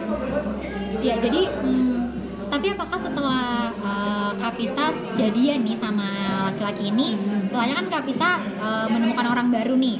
Ya 0.99 1.15
jadi 1.23 1.47
hmm, 1.47 2.11
tapi 2.49 2.67
apakah 2.75 2.99
setelah 2.99 3.71
uh, 3.79 4.33
Kapita 4.39 4.91
jadian 5.15 5.63
nih 5.63 5.77
sama 5.77 6.09
laki-laki 6.49 6.89
ini, 6.91 7.15
setelahnya 7.45 7.75
kan 7.85 7.87
Kapita 8.01 8.31
uh, 8.59 8.87
menemukan 8.91 9.27
orang 9.29 9.49
baru 9.53 9.75
nih. 9.77 9.99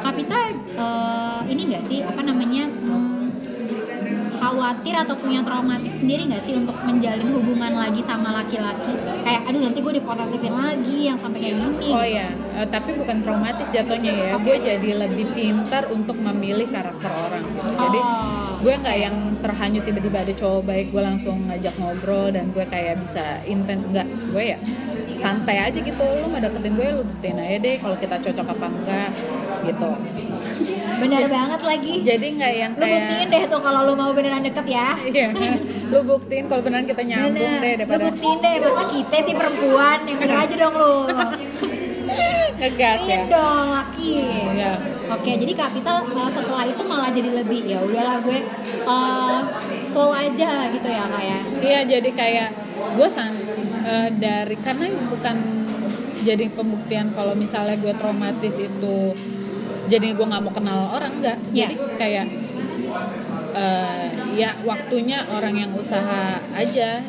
Kapita 0.00 0.38
uh, 0.80 1.40
ini 1.46 1.68
enggak 1.70 1.84
sih 1.86 2.00
apa 2.00 2.24
namanya 2.24 2.66
hmm, 2.66 3.20
khawatir 4.40 4.94
atau 4.96 5.14
punya 5.20 5.44
traumatik 5.44 5.92
sendiri 5.92 6.24
nggak 6.32 6.42
sih 6.48 6.56
untuk 6.56 6.72
menjalin 6.82 7.28
hubungan 7.36 7.72
lagi 7.76 8.00
sama 8.00 8.32
laki-laki? 8.32 8.96
Kayak 9.20 9.40
aduh 9.52 9.60
nanti 9.60 9.78
gue 9.84 9.94
diposesifin 10.00 10.54
lagi 10.56 10.98
yang 11.12 11.18
sampai 11.20 11.38
kayak 11.44 11.56
gini. 11.60 11.88
Oh 11.92 12.06
ya, 12.06 12.28
eh, 12.56 12.66
tapi 12.66 12.96
bukan 12.96 13.20
traumatis 13.20 13.68
jatuhnya 13.68 14.10
ya. 14.10 14.30
Gue 14.40 14.56
jadi 14.58 14.90
lebih 15.06 15.36
pintar 15.36 15.86
untuk 15.92 16.16
memilih 16.16 16.66
karakter 16.72 17.10
orang. 17.12 17.44
gitu. 17.44 17.70
Jadi 17.78 18.00
Oh. 18.00 18.49
Gue 18.60 18.74
nggak 18.76 18.98
yang 19.00 19.16
terhanyut 19.40 19.82
tiba-tiba 19.88 20.18
ada 20.20 20.34
cowok 20.36 20.62
baik 20.68 20.86
gue 20.92 21.02
langsung 21.02 21.48
ngajak 21.48 21.74
ngobrol 21.80 22.28
dan 22.28 22.52
gue 22.52 22.64
kayak 22.68 23.00
bisa 23.00 23.40
intens 23.48 23.88
nggak. 23.88 24.06
Gue 24.32 24.56
ya 24.56 24.58
santai 25.16 25.56
aja 25.64 25.78
gitu. 25.80 26.06
Lu 26.20 26.26
mau 26.28 26.40
deketin 26.40 26.76
gue, 26.76 26.88
lu 26.92 27.02
buktiin 27.04 27.40
aja 27.40 27.56
deh 27.56 27.76
kalau 27.80 27.96
kita 27.96 28.16
cocok 28.20 28.46
apa 28.52 28.66
enggak 28.68 29.10
gitu. 29.64 29.90
Bener 31.00 31.24
banget 31.32 31.60
lagi. 31.64 31.92
Jadi 32.04 32.26
nggak 32.36 32.52
yang 32.52 32.72
Lu 32.76 32.84
buktiin 32.84 33.08
kayak 33.08 33.32
deh 33.32 33.42
tuh 33.48 33.60
kalau 33.64 33.80
lu 33.88 33.92
mau 33.96 34.10
beneran 34.12 34.44
deket 34.44 34.66
ya. 34.68 34.92
Iya, 35.00 35.28
lu 35.88 35.98
buktiin 36.04 36.44
kalau 36.44 36.60
beneran 36.60 36.84
kita 36.84 37.02
nyambung 37.04 37.40
Bener. 37.40 37.60
deh 37.64 37.72
Lu 37.72 37.78
daripada 37.80 38.02
buktiin 38.12 38.38
deh 38.44 38.54
masa 38.60 38.84
kita 38.92 39.16
sih 39.24 39.34
perempuan 39.34 39.98
yang 40.04 40.18
bener 40.20 40.36
aja 40.36 40.54
dong 40.56 40.74
lu. 40.76 40.96
ngegas 42.60 43.00
ya. 43.08 43.20
Dong 43.24 43.66
laki. 43.72 44.12
Iya. 44.52 44.99
Oke, 45.10 45.30
jadi 45.34 45.52
kapital 45.58 46.06
uh, 46.06 46.30
setelah 46.30 46.64
itu 46.70 46.82
malah 46.86 47.10
jadi 47.10 47.30
lebih 47.42 47.66
ya 47.66 47.82
udahlah 47.82 48.22
gue 48.22 48.38
uh, 48.86 49.42
slow 49.90 50.14
aja 50.14 50.70
gitu 50.70 50.88
ya 50.88 51.04
kayak. 51.10 51.42
Iya 51.58 51.80
jadi 51.98 52.10
kayak 52.14 52.48
gue 52.94 53.08
san 53.10 53.34
eh, 53.84 54.08
dari 54.16 54.56
karena 54.60 54.86
bukan 55.08 55.36
jadi 56.20 56.46
pembuktian 56.52 57.12
kalau 57.16 57.32
misalnya 57.32 57.76
gue 57.80 57.92
traumatis 57.96 58.56
itu 58.60 58.96
jadi 59.88 60.14
gue 60.14 60.26
nggak 60.26 60.42
mau 60.44 60.52
kenal 60.52 60.94
orang 60.94 61.12
enggak 61.18 61.38
Iya. 61.50 61.66
jadi 61.66 61.74
kayak 61.96 62.26
eh, 63.56 64.06
ya 64.36 64.50
waktunya 64.62 65.24
orang 65.32 65.54
yang 65.56 65.70
usaha 65.74 66.38
aja 66.54 67.00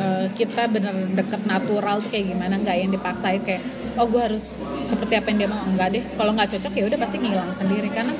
eh, 0.00 0.26
kita 0.38 0.70
bener 0.70 1.12
deket 1.12 1.42
natural 1.44 2.00
tuh 2.00 2.10
kayak 2.10 2.32
gimana 2.34 2.56
nggak 2.62 2.76
yang 2.78 2.90
dipaksain 2.94 3.42
kayak 3.42 3.62
oh 3.94 4.06
gue 4.06 4.20
harus 4.20 4.44
seperti 4.82 5.14
apa 5.14 5.26
yang 5.30 5.38
dia 5.38 5.48
mau 5.48 5.62
enggak 5.62 5.88
deh 5.90 6.04
kalau 6.14 6.30
nggak 6.32 6.48
cocok 6.50 6.72
ya 6.72 6.84
udah 6.86 6.98
pasti 6.98 7.16
ngilang 7.18 7.50
sendiri 7.50 7.88
karena 7.88 8.14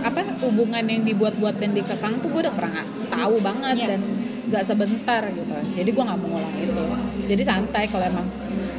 apa 0.00 0.20
hubungan 0.40 0.80
yang 0.80 1.04
dibuat-buat 1.04 1.60
dan 1.60 1.76
dikekang 1.76 2.24
tuh 2.24 2.32
gue 2.32 2.40
udah 2.48 2.54
pernah 2.56 2.84
tahu 3.08 3.36
banget 3.38 3.76
Iya. 3.76 3.88
dan 3.92 4.00
nggak 4.50 4.64
sebentar 4.64 5.22
gitu 5.28 5.54
jadi 5.76 5.90
gue 5.92 6.04
nggak 6.04 6.18
mau 6.18 6.28
ngulang 6.32 6.54
itu 6.56 6.84
jadi 7.28 7.42
santai 7.44 7.84
kalau 7.86 8.08
emang 8.08 8.26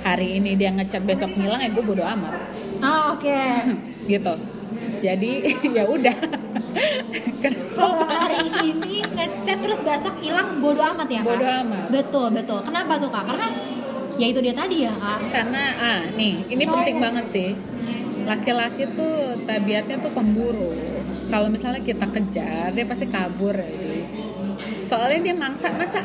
hari 0.01 0.35
ini 0.35 0.57
dia 0.57 0.73
ngechat 0.73 1.05
besok 1.05 1.31
ngilang 1.31 1.61
ya 1.61 1.69
gue 1.69 1.83
bodo 1.83 2.01
amat 2.03 2.33
Oh, 2.81 3.13
oke. 3.13 3.39
gitu 4.11 4.33
jadi 4.99 5.31
ya 5.77 5.83
udah 5.85 6.17
Kalau 7.71 8.05
hari 8.05 8.37
ini 8.63 9.01
ngechat 9.05 9.57
terus 9.59 9.79
besok 9.81 10.15
hilang 10.17 10.57
bodo 10.57 10.81
amat 10.81 11.07
ya 11.09 11.21
kak? 11.21 11.27
Bodo 11.27 11.45
amat. 11.45 11.85
Betul 11.89 12.27
betul. 12.31 12.59
Kenapa 12.61 13.01
tuh 13.01 13.09
kak? 13.09 13.23
Karena 13.25 13.47
ya 14.21 14.25
itu 14.29 14.39
dia 14.45 14.53
tadi 14.53 14.85
ya 14.85 14.93
kak. 14.93 15.19
karena 15.33 15.63
ah 15.81 16.01
nih 16.13 16.33
ini 16.53 16.63
penting 16.69 16.95
banget 17.01 17.25
sih. 17.33 17.49
Laki-laki 18.21 18.85
tuh 18.93 19.33
tabiatnya 19.49 19.97
tuh 19.97 20.13
pemburu. 20.13 20.77
Kalau 21.33 21.49
misalnya 21.49 21.81
kita 21.81 22.05
kejar 22.05 22.69
dia 22.77 22.85
pasti 22.85 23.09
kabur 23.09 23.57
ya 23.57 23.71
soalnya 24.91 25.31
dia 25.31 25.35
mangsa 25.39 25.71
masa 25.71 26.03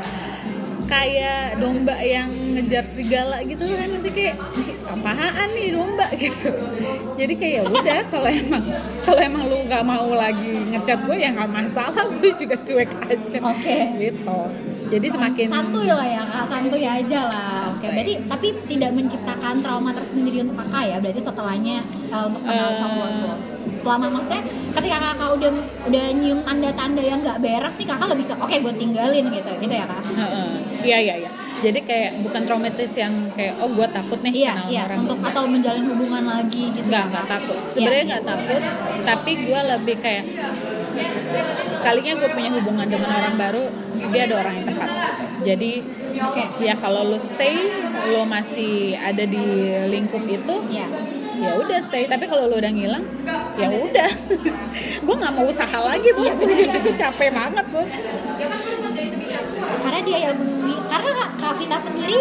kayak 0.87 1.59
domba 1.59 1.99
yang 1.99 2.31
ngejar 2.55 2.87
serigala 2.87 3.43
gitu 3.43 3.67
kan? 3.67 3.91
Masih 3.91 4.13
kayak 4.15 4.39
"Ih, 4.55 4.79
apaan 4.87 5.49
nih 5.59 5.69
domba? 5.75 6.07
Gitu. 6.23 6.51
Jadi 7.19 7.35
kayak 7.35 7.55
ya 7.59 7.63
udah 7.67 8.01
kalau 8.07 8.31
emang 8.31 8.65
kalau 9.03 9.19
emang 9.19 9.43
lu 9.51 9.59
nggak 9.67 9.83
mau 9.83 10.07
lagi 10.15 10.55
ngechat 10.71 11.03
gue 11.03 11.17
ya 11.19 11.35
nggak 11.35 11.51
masalah 11.51 12.07
gue 12.23 12.31
juga 12.39 12.55
cuek 12.63 12.91
aja. 13.11 13.39
Oke. 13.43 13.79
gitu 13.99 14.39
jadi 14.87 15.07
semakin 15.09 15.47
santuy 15.49 15.89
lah 15.89 16.07
ya 16.07 16.23
kak, 16.25 16.45
santuy 16.47 16.83
aja 16.83 17.21
lah. 17.27 17.51
Oke, 17.69 17.83
Santai. 17.83 17.93
berarti 17.93 18.13
tapi 18.27 18.47
tidak 18.67 18.91
menciptakan 18.93 19.55
trauma 19.59 19.91
tersendiri 19.91 20.39
untuk 20.41 20.57
kakak 20.59 20.85
ya. 20.87 20.97
Berarti 20.99 21.21
setelahnya 21.21 21.77
uh, 22.09 22.25
untuk 22.25 22.43
kenal 22.43 22.69
Eh. 22.69 22.77
cowok 22.77 23.09
tuh. 23.17 23.37
Selama 23.77 24.07
maksudnya 24.11 24.43
ketika 24.73 24.97
kakak 25.01 25.31
udah 25.33 25.51
udah 25.87 26.05
nyium 26.13 26.41
tanda-tanda 26.43 27.03
yang 27.03 27.19
nggak 27.21 27.39
beres 27.39 27.75
nih 27.75 27.87
kakak 27.87 28.09
lebih 28.09 28.25
ke 28.25 28.35
oke 28.37 28.57
gue 28.57 28.75
tinggalin 28.77 29.25
gitu, 29.29 29.51
gitu 29.59 29.75
ya 29.75 29.85
kak. 29.85 30.01
Heeh. 30.13 30.51
Iya 30.83 30.99
iya 31.01 31.15
iya. 31.21 31.31
Jadi 31.57 31.81
kayak 31.83 32.21
bukan 32.21 32.43
traumatis 32.45 32.93
yang 32.95 33.33
kayak 33.33 33.57
oh 33.57 33.69
gue 33.69 33.87
takut 33.89 34.21
nih 34.21 34.33
Iya, 34.45 34.53
kenal 34.55 34.69
iya. 34.69 34.83
orang. 34.85 34.99
Untuk 35.03 35.19
atau 35.19 35.43
menjalin 35.47 35.85
hubungan 35.89 36.25
lagi 36.27 36.69
gitu. 36.69 36.85
Enggak 36.85 37.01
ya, 37.01 37.09
enggak 37.09 37.25
Kak? 37.25 37.33
takut. 37.33 37.59
Iya, 37.59 37.71
Sebenarnya 37.73 37.97
iya. 37.97 38.07
enggak 38.07 38.25
takut, 38.29 38.63
tapi 39.03 39.33
gue 39.41 39.61
lebih 39.67 39.97
kayak 39.99 40.25
sekalinya 41.67 42.13
gue 42.19 42.31
punya 42.35 42.51
hubungan 42.57 42.87
dengan 42.89 43.11
orang 43.13 43.35
baru 43.39 43.65
dia 44.11 44.23
ada 44.27 44.35
orang 44.43 44.55
yang 44.59 44.67
tepat. 44.73 44.91
Jadi 45.45 45.73
Oke. 46.17 46.43
ya 46.65 46.75
kalau 46.81 47.03
lo 47.07 47.19
stay 47.21 47.69
lo 48.13 48.25
masih 48.25 48.97
ada 48.97 49.25
di 49.29 49.45
lingkup 49.91 50.25
itu 50.25 50.55
Ya. 50.73 50.87
ya 51.37 51.51
udah 51.61 51.79
stay. 51.85 52.09
Tapi 52.09 52.25
kalau 52.27 52.49
lo 52.49 52.57
udah 52.57 52.73
ngilang 52.73 53.05
ya 53.61 53.69
udah. 53.69 54.11
Gue 55.07 55.15
nggak 55.17 55.33
mau 55.37 55.47
usaha 55.47 55.79
lagi 55.79 56.11
bos. 56.17 56.37
gue 56.85 56.95
capek 56.97 57.31
banget 57.33 57.67
bos. 57.71 57.93
Karena 59.85 60.01
dia 60.03 60.19
yang 60.31 60.39
karena 61.27 61.43
Kapita 61.47 61.79
sendiri 61.81 62.19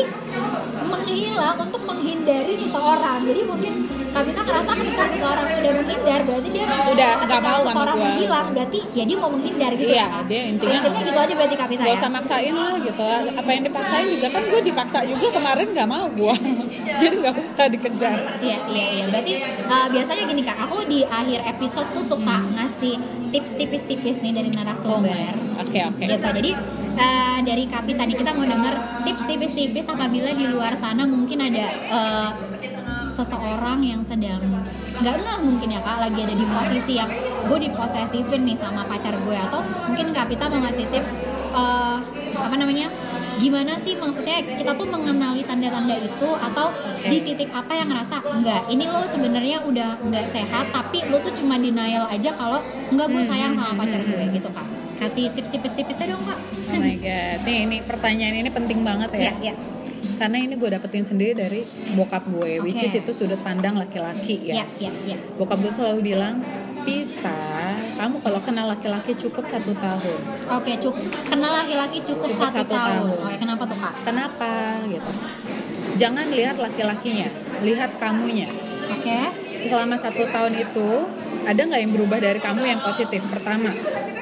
menghilang 0.86 1.58
untuk 1.60 1.82
menghindari 1.84 2.54
seseorang. 2.56 3.20
Jadi 3.24 3.42
mungkin 3.44 3.74
Kapita 4.10 4.40
ngerasa 4.42 4.72
ketika 4.76 5.04
seseorang 5.10 5.48
sudah 5.52 5.72
menghindar 5.76 6.20
berarti 6.24 6.48
dia 6.50 6.64
Udah, 6.88 7.12
nggak 7.20 7.42
mau 7.42 7.52
sama 7.52 7.68
seseorang 7.68 7.96
gua. 7.96 8.06
menghilang 8.08 8.48
berarti 8.50 8.80
ya 8.94 9.04
dia 9.04 9.18
mau 9.18 9.30
menghindar 9.30 9.72
gitu 9.76 9.92
Iya, 9.92 10.00
ya. 10.00 10.08
Kak? 10.08 10.24
dia 10.26 10.42
intinya- 10.46 10.72
Prinsipnya 10.72 11.02
gitu 11.04 11.20
aja 11.20 11.34
berarti 11.36 11.56
Kapita 11.56 11.82
gak 11.82 11.92
ya. 11.92 11.98
usah 11.98 12.10
maksain 12.10 12.54
lah 12.56 12.74
gitu 12.80 13.06
apa 13.36 13.50
yang 13.52 13.64
dipaksain 13.66 14.06
juga 14.10 14.28
kan 14.30 14.44
gue 14.46 14.62
dipaksa 14.64 15.00
juga 15.04 15.28
kemarin 15.30 15.68
nggak 15.70 15.90
mau 15.90 16.06
gue 16.10 16.36
jadi 17.02 17.16
nggak 17.18 17.36
usah 17.36 17.66
dikejar 17.68 18.18
Iya, 18.40 18.58
iya, 18.68 18.86
iya. 18.94 19.04
Berarti 19.06 19.34
uh, 19.66 19.88
biasanya 19.90 20.24
gini 20.26 20.42
kak, 20.42 20.58
aku 20.60 20.78
di 20.86 21.04
akhir 21.04 21.40
episode 21.46 21.88
tuh 21.92 22.06
suka 22.06 22.36
ngasih 22.54 22.96
tips 23.36 23.52
tipis-tipis 23.60 24.16
nih 24.24 24.32
dari 24.32 24.50
narasumber. 24.56 25.36
oke 25.60 25.80
oke 25.92 26.04
Gitu. 26.08 26.24
Jadi 26.24 26.52
uh, 26.96 27.40
dari 27.44 27.68
Kapita 27.68 28.08
nih 28.08 28.16
kita 28.16 28.32
mau 28.32 28.48
denger 28.48 28.76
tips 29.04 29.24
tipis-tipis 29.28 29.86
apabila 29.92 30.32
di 30.32 30.46
luar 30.48 30.72
sana 30.80 31.04
mungkin 31.04 31.44
ada 31.44 31.68
uh, 31.92 32.32
seseorang 33.12 33.80
yang 33.84 34.02
sedang 34.04 34.44
nggak 34.96 35.16
ngeh 35.24 35.40
mungkin 35.44 35.76
ya 35.76 35.80
kak 35.84 36.00
lagi 36.08 36.20
ada 36.24 36.36
di 36.36 36.46
posisi 36.48 36.94
yang 36.96 37.12
gue 37.48 37.60
diposesifin 37.68 38.48
nih 38.48 38.56
sama 38.56 38.88
pacar 38.88 39.12
gue 39.12 39.36
atau 39.36 39.60
mungkin 39.92 40.16
Kapita 40.16 40.48
mau 40.48 40.64
ngasih 40.64 40.88
tips 40.88 41.12
uh, 41.52 42.00
apa 42.36 42.56
namanya 42.56 42.88
gimana 43.38 43.74
sih? 43.82 43.94
Maksudnya 43.96 44.44
kita 44.44 44.72
tuh 44.76 44.88
mengenali 44.88 45.42
tanda-tanda 45.44 45.96
itu 46.00 46.30
atau 46.30 46.72
di 47.06 47.18
titik 47.22 47.50
apa 47.52 47.72
yang 47.76 47.88
ngerasa 47.92 48.18
enggak 48.26 48.62
ini 48.72 48.86
lo 48.90 49.02
sebenarnya 49.06 49.58
udah 49.64 49.90
nggak 50.02 50.26
sehat 50.34 50.74
tapi 50.74 51.06
lo 51.08 51.22
tuh 51.22 51.34
cuma 51.38 51.56
denial 51.60 52.10
aja 52.10 52.34
kalau 52.34 52.60
enggak 52.90 53.08
gue 53.12 53.24
sayang 53.28 53.54
sama 53.56 53.74
pacar 53.78 54.02
gue 54.04 54.24
gitu 54.36 54.50
kak. 54.52 54.68
Kasih 54.96 55.28
tips 55.36 55.52
tipis-tipisnya 55.52 56.16
dong 56.16 56.24
kak. 56.24 56.40
Oh 56.72 56.80
my 56.80 56.96
god. 56.98 57.38
Nih 57.44 57.58
ini 57.68 57.78
pertanyaan 57.84 58.36
ini 58.40 58.50
penting 58.50 58.80
banget 58.82 59.10
ya. 59.16 59.32
Ya 59.32 59.34
ya 59.52 59.56
karena 60.16 60.38
ini 60.40 60.56
gue 60.56 60.70
dapetin 60.72 61.04
sendiri 61.04 61.36
dari 61.36 61.62
bokap 61.94 62.24
gue 62.32 62.64
which 62.64 62.80
Oke. 62.80 62.88
is 62.88 62.96
itu 63.04 63.12
sudut 63.12 63.40
pandang 63.44 63.76
laki-laki 63.76 64.40
ya. 64.42 64.64
Ya 64.64 64.66
ya 64.88 64.92
ya 65.04 65.18
bokap 65.36 65.60
gue 65.60 65.74
selalu 65.76 66.16
bilang 66.16 66.40
Pita 66.86 67.42
kamu 67.98 68.22
kalau 68.22 68.40
kenal 68.46 68.70
laki-laki 68.70 69.18
cukup 69.18 69.42
satu 69.50 69.74
tahun. 69.74 70.18
Oke 70.54 70.78
cukup 70.78 71.02
kenal 71.26 71.52
laki-laki 71.58 71.98
cukup, 72.06 72.30
Cukup 72.30 72.46
satu, 72.46 72.62
satu 72.62 72.74
tahun. 72.78 72.86
tahun. 73.10 73.18
oke 73.26 73.36
kenapa 73.42 73.64
tuh 73.66 73.78
kak? 73.82 73.94
Kenapa 74.06 74.52
gitu. 74.86 75.12
Jangan 75.98 76.26
lihat 76.30 76.56
laki-lakinya 76.62 77.30
lihat 77.66 77.98
kamunya. 77.98 78.46
Oke. 78.86 79.20
Selama 79.66 79.98
satu 79.98 80.30
tahun 80.30 80.54
itu 80.62 80.88
ada 81.50 81.58
nggak 81.58 81.82
yang 81.82 81.94
berubah 81.98 82.22
dari 82.22 82.38
kamu 82.38 82.62
yang 82.70 82.80
positif? 82.86 83.26
Pertama 83.34 83.74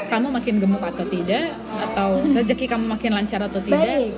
kamu 0.08 0.28
makin 0.32 0.56
gemuk 0.64 0.80
atau 0.80 1.04
tidak? 1.04 1.52
Atau 1.84 2.24
rezeki 2.40 2.66
kamu 2.72 2.86
makin 2.88 3.12
lancar 3.12 3.44
atau 3.44 3.60
tidak? 3.60 3.84
Baik 3.84 4.14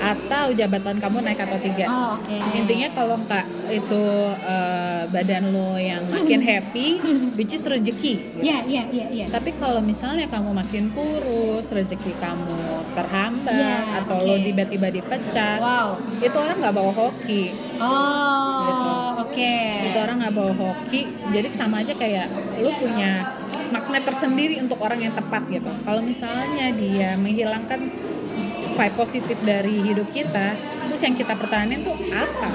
atau 0.00 0.48
jabatan 0.50 0.96
kamu 0.96 1.20
naik 1.20 1.38
atau 1.38 1.60
tidak. 1.60 1.84
Oh, 1.86 2.16
oke. 2.16 2.36
Intinya 2.56 2.88
kalau 2.90 3.20
nggak 3.20 3.44
itu 3.68 4.04
eh, 4.40 5.02
badan 5.06 5.52
lo 5.52 5.76
yang 5.76 6.08
makin 6.08 6.40
happy 6.50 6.96
which 7.36 7.52
is 7.52 7.60
rezeki. 7.60 8.40
Ya 8.40 8.64
ya 8.64 8.88
ya 8.88 9.06
ya 9.06 9.26
tapi 9.28 9.52
kalau 9.54 9.78
misalnya 9.78 10.24
kamu 10.24 10.50
makin 10.50 10.88
kurus 10.90 11.68
rezeki 11.68 12.16
kamu 12.16 12.58
terhambat 12.90 13.52
Ya, 13.52 14.00
atau 14.00 14.16
oke. 14.18 14.26
lo 14.26 14.34
tiba-tiba 14.40 14.88
dipecat 14.88 15.60
wow. 15.60 15.94
itu 16.16 16.34
orang 16.34 16.56
nggak 16.58 16.74
bawa 16.74 16.90
hoki. 16.90 17.52
Oh 17.76 18.58
Gitu. 18.60 18.90
oke. 19.20 19.56
Itu 19.86 19.98
orang 20.00 20.16
nggak 20.18 20.34
bawa 20.34 20.52
hoki. 20.54 21.00
Jadi 21.28 21.46
sama 21.50 21.82
aja 21.82 21.92
kayak 21.92 22.26
lu 22.56 22.72
punya 22.74 23.36
magnet 23.68 24.02
tersendiri 24.02 24.58
untuk 24.58 24.80
orang 24.80 24.98
yang 24.98 25.12
tepat 25.12 25.44
gitu. 25.46 25.70
Kalau 25.84 26.00
misalnya 26.00 26.72
dia 26.72 27.14
menghilangkan 27.14 27.80
vibe 28.80 28.96
positif 28.96 29.36
dari 29.44 29.84
hidup 29.84 30.08
kita 30.08 30.56
terus 30.88 31.00
yang 31.04 31.14
kita 31.14 31.36
pertahanin 31.36 31.84
tuh 31.84 31.94
apa? 32.08 32.48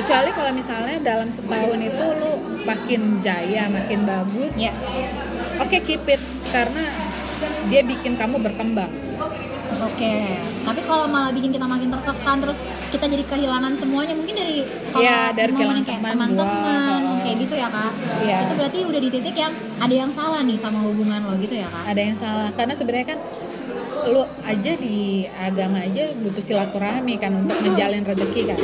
Kecuali 0.00 0.30
kalau 0.32 0.50
misalnya 0.56 0.96
dalam 1.04 1.28
setahun 1.28 1.78
itu 1.78 2.06
lu 2.16 2.32
makin 2.64 3.20
jaya 3.20 3.68
makin 3.68 4.08
bagus 4.08 4.56
ya. 4.56 4.72
oke 5.60 5.76
keep 5.84 6.02
it. 6.08 6.18
Karena 6.48 6.88
dia 7.68 7.84
bikin 7.84 8.16
kamu 8.16 8.40
berkembang. 8.40 8.90
Oke, 9.82 10.38
tapi 10.62 10.80
kalau 10.84 11.08
malah 11.08 11.32
bikin 11.32 11.50
kita 11.50 11.64
makin 11.64 11.88
tertekan 11.90 12.38
terus 12.44 12.58
kita 12.92 13.08
jadi 13.08 13.24
kehilangan 13.24 13.72
semuanya 13.80 14.14
mungkin 14.14 14.36
dari 14.36 14.68
kalau 14.92 15.00
Iya, 15.00 15.20
dari 15.32 15.50
kehilangan 15.56 15.84
kayak 15.88 16.00
teman 16.04 16.12
teman-teman 16.12 17.00
kayak 17.24 17.36
gitu 17.40 17.54
ya 17.56 17.68
kak. 17.72 17.92
Iya. 18.20 18.38
Itu 18.46 18.54
berarti 18.60 18.78
udah 18.84 19.00
di 19.00 19.08
titik 19.08 19.36
yang 19.36 19.52
ada 19.80 19.94
yang 19.94 20.10
salah 20.12 20.40
nih 20.44 20.58
sama 20.60 20.84
hubungan 20.84 21.20
lo 21.24 21.34
gitu 21.40 21.56
ya 21.56 21.68
kak. 21.72 21.82
ada 21.88 22.00
yang 22.04 22.16
salah. 22.20 22.48
Karena 22.52 22.74
sebenarnya 22.76 23.06
kan 23.16 23.18
lu 24.08 24.22
aja 24.42 24.72
di 24.74 25.26
agama 25.30 25.82
aja 25.84 26.10
butuh 26.18 26.42
silaturahmi 26.42 27.14
kan 27.22 27.34
untuk 27.38 27.58
menjalin 27.62 28.02
rezeki 28.02 28.42
kan. 28.50 28.58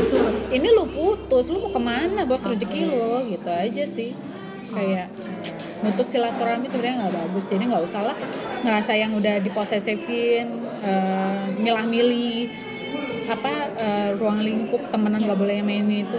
Ini 0.50 0.68
lu 0.74 0.90
putus 0.90 1.52
lu 1.52 1.62
mau 1.62 1.70
ke 1.70 1.80
mana 1.80 2.26
bos 2.26 2.42
rezeki 2.42 2.80
lu? 2.90 3.22
Gitu 3.30 3.50
aja 3.50 3.84
sih. 3.86 4.10
Kayak 4.74 5.14
putus 5.78 6.10
silaturahmi 6.10 6.66
sebenarnya 6.66 7.06
nggak 7.06 7.14
bagus. 7.14 7.44
Jadi 7.46 7.62
nggak 7.70 7.82
usah 7.86 8.02
lah 8.02 8.16
ngerasa 8.66 8.92
yang 8.98 9.14
udah 9.14 9.38
diposesifin 9.38 10.46
eh, 10.82 11.44
milah-milih 11.58 12.50
apa 13.28 13.52
eh, 13.76 14.08
ruang 14.16 14.40
lingkup 14.40 14.88
temenan 14.88 15.20
nggak 15.20 15.36
boleh 15.36 15.60
main 15.60 15.84
itu 15.84 16.16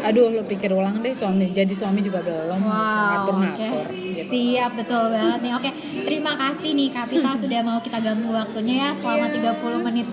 aduh 0.00 0.30
lu 0.30 0.42
pikir 0.42 0.70
ulang 0.70 0.98
deh 0.98 1.12
suami 1.12 1.50
jadi 1.50 1.68
suami 1.70 2.00
juga 2.00 2.20
belum 2.20 2.58
Wow, 2.58 2.72
oke. 2.72 3.08
ngatur-ngatur 3.12 3.84
gitu. 3.92 4.22
Siap, 4.26 4.70
betul 4.74 5.04
banget 5.08 5.38
nih. 5.38 5.52
Oke, 5.54 5.70
terima 6.02 6.32
kasih 6.34 6.70
nih 6.72 6.88
Kak 6.88 7.06
Pita 7.06 7.30
sudah 7.34 7.60
mau 7.60 7.78
kita 7.78 7.98
ganggu 8.00 8.30
waktunya 8.30 8.74
ya 8.74 8.90
selama 8.96 9.26
Iya. 9.28 9.52
30 9.54 9.80
menit 9.82 10.06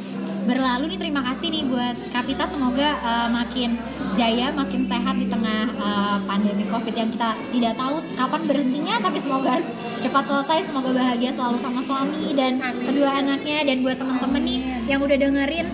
berlalu 0.43 0.83
nih. 0.91 0.99
Terima 0.99 1.21
kasih 1.23 1.47
nih 1.49 1.63
buat 1.65 1.95
Kak 2.09 2.23
Pita. 2.25 2.45
Semoga 2.45 2.87
uh, 2.99 3.27
makin 3.27 3.79
jaya, 4.13 4.51
makin 4.51 4.83
sehat 4.83 5.15
di 5.15 5.25
tengah 5.25 5.71
uh, 5.73 6.17
pandemi 6.23 6.65
Covid 6.65 6.93
yang 6.93 7.09
kita 7.09 7.33
tidak 7.49 7.73
tahu 7.73 7.95
kapan 8.13 8.41
berhentinya, 8.43 8.95
tapi 8.99 9.17
semoga 9.17 9.53
cepat 9.99 10.23
selesai. 10.25 10.59
Semoga 10.67 10.89
bahagia 10.91 11.31
selalu 11.31 11.57
sama 11.57 11.81
suami 11.81 12.33
dan 12.33 12.59
kedua 12.59 13.09
anaknya 13.15 13.63
dan 13.63 13.81
buat 13.81 13.95
teman-teman 13.95 14.41
nih 14.41 14.59
yang 14.85 14.99
udah 14.99 15.15
dengerin 15.15 15.67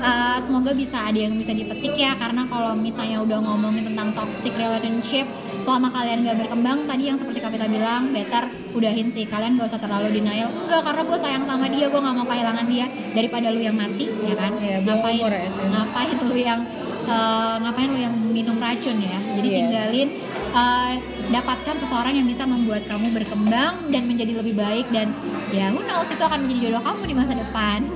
Uh, 0.00 0.40
semoga 0.40 0.72
bisa 0.72 0.96
ada 0.96 1.28
yang 1.28 1.36
bisa 1.36 1.52
dipetik 1.52 1.92
ya 1.92 2.16
karena 2.16 2.48
kalau 2.48 2.72
misalnya 2.72 3.20
udah 3.20 3.36
ngomongin 3.36 3.84
tentang 3.92 4.16
toxic 4.16 4.56
relationship 4.56 5.28
selama 5.60 5.92
kalian 5.92 6.24
gak 6.24 6.40
berkembang 6.40 6.88
tadi 6.88 7.12
yang 7.12 7.20
seperti 7.20 7.44
Kapita 7.44 7.68
bilang 7.68 8.08
better 8.08 8.48
udahin 8.72 9.12
sih. 9.12 9.28
Kalian 9.28 9.60
gak 9.60 9.76
usah 9.76 9.80
terlalu 9.80 10.16
denial. 10.16 10.48
Enggak 10.56 10.88
karena 10.88 11.02
gue 11.04 11.18
sayang 11.20 11.44
sama 11.44 11.68
dia 11.68 11.92
gue 11.92 12.00
gak 12.00 12.16
mau 12.16 12.24
kehilangan 12.24 12.64
dia. 12.64 12.86
Daripada 13.12 13.52
lu 13.52 13.60
yang 13.60 13.76
mati 13.76 14.08
ya 14.08 14.34
kan? 14.40 14.50
Iya, 14.56 14.80
buang 14.80 15.04
ngapain 15.04 15.20
ya, 15.20 15.50
ngapain 15.68 16.16
lu 16.24 16.36
yang 16.40 16.60
uh, 17.04 17.54
ngapain 17.60 17.88
lu 17.92 18.00
yang 18.00 18.16
minum 18.16 18.56
racun 18.56 18.96
ya? 19.04 19.20
Jadi 19.36 19.48
Yes. 19.52 19.56
tinggalin 19.60 20.08
uh, 20.56 20.92
dapatkan 21.30 21.78
seseorang 21.78 22.18
yang 22.18 22.26
bisa 22.26 22.42
membuat 22.42 22.84
kamu 22.90 23.14
berkembang 23.14 23.88
dan 23.94 24.02
menjadi 24.10 24.42
lebih 24.42 24.58
baik 24.58 24.90
dan 24.90 25.14
ya 25.54 25.70
who 25.70 25.86
knows 25.86 26.10
itu 26.10 26.22
akan 26.22 26.46
menjadi 26.46 26.70
jodoh 26.70 26.82
kamu 26.82 27.02
di 27.06 27.14
masa 27.14 27.32
depan. 27.38 27.80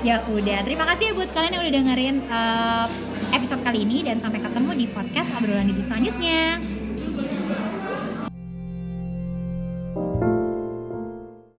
Ya 0.00 0.24
udah 0.24 0.64
terima 0.64 0.88
kasih 0.88 1.12
ya 1.12 1.12
buat 1.12 1.28
kalian 1.36 1.60
yang 1.60 1.62
udah 1.68 1.74
dengerin 1.76 2.16
uh, 2.32 2.86
episode 3.36 3.60
kali 3.60 3.84
ini 3.84 4.00
dan 4.00 4.16
sampai 4.16 4.40
ketemu 4.40 4.70
di 4.80 4.86
podcast 4.88 5.28
obrolan 5.36 5.68
di 5.68 5.76
selanjutnya 5.84 6.56